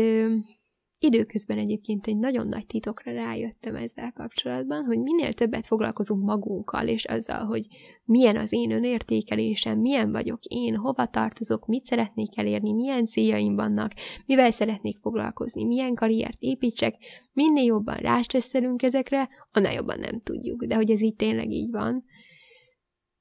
időközben 1.03 1.59
egyébként 1.59 2.07
egy 2.07 2.19
nagyon 2.19 2.49
nagy 2.49 2.67
titokra 2.67 3.13
rájöttem 3.13 3.75
ezzel 3.75 4.13
kapcsolatban, 4.13 4.85
hogy 4.85 4.99
minél 4.99 5.33
többet 5.33 5.67
foglalkozunk 5.67 6.25
magunkkal, 6.25 6.89
és 6.89 7.05
azzal, 7.05 7.45
hogy 7.45 7.67
milyen 8.05 8.37
az 8.37 8.53
én 8.53 8.71
önértékelésem, 8.71 9.79
milyen 9.79 10.13
vagyok 10.13 10.45
én, 10.45 10.77
hova 10.77 11.07
tartozok, 11.07 11.67
mit 11.67 11.85
szeretnék 11.85 12.39
elérni, 12.39 12.73
milyen 12.73 13.07
céljaim 13.07 13.55
vannak, 13.55 13.93
mivel 14.27 14.51
szeretnék 14.51 14.99
foglalkozni, 14.99 15.65
milyen 15.65 15.95
karriert 15.95 16.39
építsek, 16.39 16.95
minél 17.33 17.65
jobban 17.65 17.97
rástresszelünk 17.97 18.83
ezekre, 18.83 19.29
annál 19.53 19.73
jobban 19.73 19.99
nem 19.99 20.21
tudjuk. 20.21 20.65
De 20.65 20.75
hogy 20.75 20.91
ez 20.91 21.01
így 21.01 21.17
tényleg 21.17 21.51
így 21.51 21.71
van, 21.71 22.05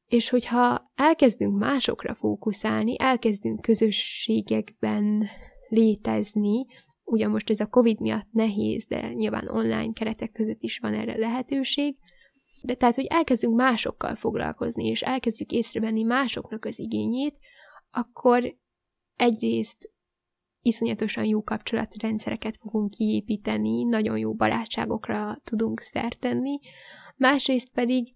és 0.08 0.30
hogyha 0.30 0.92
elkezdünk 0.96 1.58
másokra 1.58 2.16
fókuszálni, 2.16 2.96
elkezdünk 3.00 3.62
közösségekben 3.62 5.28
létezni, 5.70 6.66
ugyan 7.12 7.32
most 7.32 7.50
ez 7.50 7.60
a 7.60 7.68
Covid 7.68 8.00
miatt 8.00 8.32
nehéz, 8.32 8.86
de 8.86 9.14
nyilván 9.14 9.48
online 9.48 9.94
keretek 9.94 10.32
között 10.32 10.62
is 10.62 10.80
van 10.80 10.94
erre 10.94 11.18
lehetőség, 11.18 11.98
de 12.62 12.74
tehát, 12.74 12.96
hogy 12.96 13.06
elkezdünk 13.06 13.56
másokkal 13.56 14.16
foglalkozni, 14.16 14.88
és 14.88 15.02
elkezdjük 15.02 15.52
észrevenni 15.52 16.04
másoknak 16.04 16.66
az 16.66 16.80
igényét, 16.80 17.38
akkor 17.92 18.56
egyrészt 19.16 19.92
iszonyatosan 20.62 21.26
jó 21.26 21.44
kapcsolatrendszereket 21.44 22.58
fogunk 22.58 22.90
kiépíteni, 22.90 23.84
nagyon 23.84 24.18
jó 24.18 24.34
barátságokra 24.34 25.40
tudunk 25.44 25.80
szert 25.80 26.20
tenni, 26.20 26.60
másrészt 27.18 27.74
pedig 27.74 28.08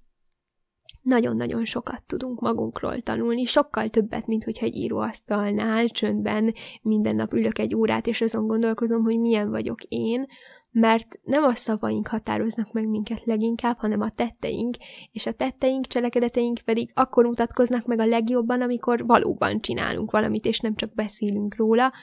nagyon-nagyon 1.06 1.66
sokat 1.66 2.04
tudunk 2.06 2.40
magunkról 2.40 3.02
tanulni, 3.02 3.46
sokkal 3.46 3.90
többet, 3.90 4.28
mint 4.28 4.44
hogyha 4.44 4.66
egy 4.66 4.76
íróasztalnál 4.76 5.88
csöndben 5.88 6.54
minden 6.82 7.16
nap 7.16 7.34
ülök 7.34 7.60
egy 7.60 7.76
órát, 7.76 8.08
és 8.08 8.22
azon 8.22 8.48
gondolkozom, 8.48 9.04
hogy 9.04 9.20
milyen 9.20 9.50
vagyok 9.50 9.84
én, 9.84 10.26
mert 10.72 11.20
nem 11.24 11.44
a 11.44 11.56
szavaink 11.56 12.08
határoznak 12.08 12.72
meg 12.72 12.88
minket 12.90 13.26
leginkább, 13.26 13.78
hanem 13.78 14.02
a 14.02 14.10
tetteink, 14.10 14.76
és 15.12 15.26
a 15.26 15.32
tetteink, 15.32 15.86
cselekedeteink 15.86 16.60
pedig 16.66 16.90
akkor 16.94 17.26
mutatkoznak 17.26 17.86
meg 17.86 18.00
a 18.00 18.06
legjobban, 18.06 18.62
amikor 18.62 19.06
valóban 19.06 19.62
csinálunk 19.62 20.12
valamit, 20.12 20.46
és 20.46 20.60
nem 20.60 20.76
csak 20.76 20.94
beszélünk 20.94 21.56
róla. 21.56 21.94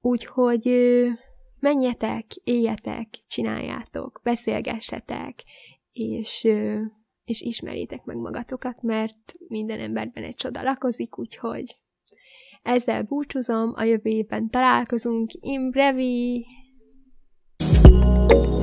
Úgyhogy 0.00 0.70
menjetek, 1.60 2.26
éljetek, 2.44 3.08
csináljátok, 3.28 4.20
beszélgessetek, 4.22 5.34
és 5.92 6.48
és 7.28 7.40
ismerjétek 7.40 8.04
meg 8.04 8.16
magatokat, 8.16 8.82
mert 8.82 9.34
minden 9.48 9.80
emberben 9.80 10.24
egy 10.24 10.34
csoda 10.34 10.62
lakozik, 10.62 11.18
úgyhogy 11.18 11.74
ezzel 12.62 13.02
búcsúzom, 13.02 13.72
a 13.74 13.82
jövő 13.82 14.10
évben 14.10 14.50
találkozunk, 14.50 15.30
in 15.40 15.70
brevi! 15.70 16.46
thank 17.58 18.46
you 18.46 18.57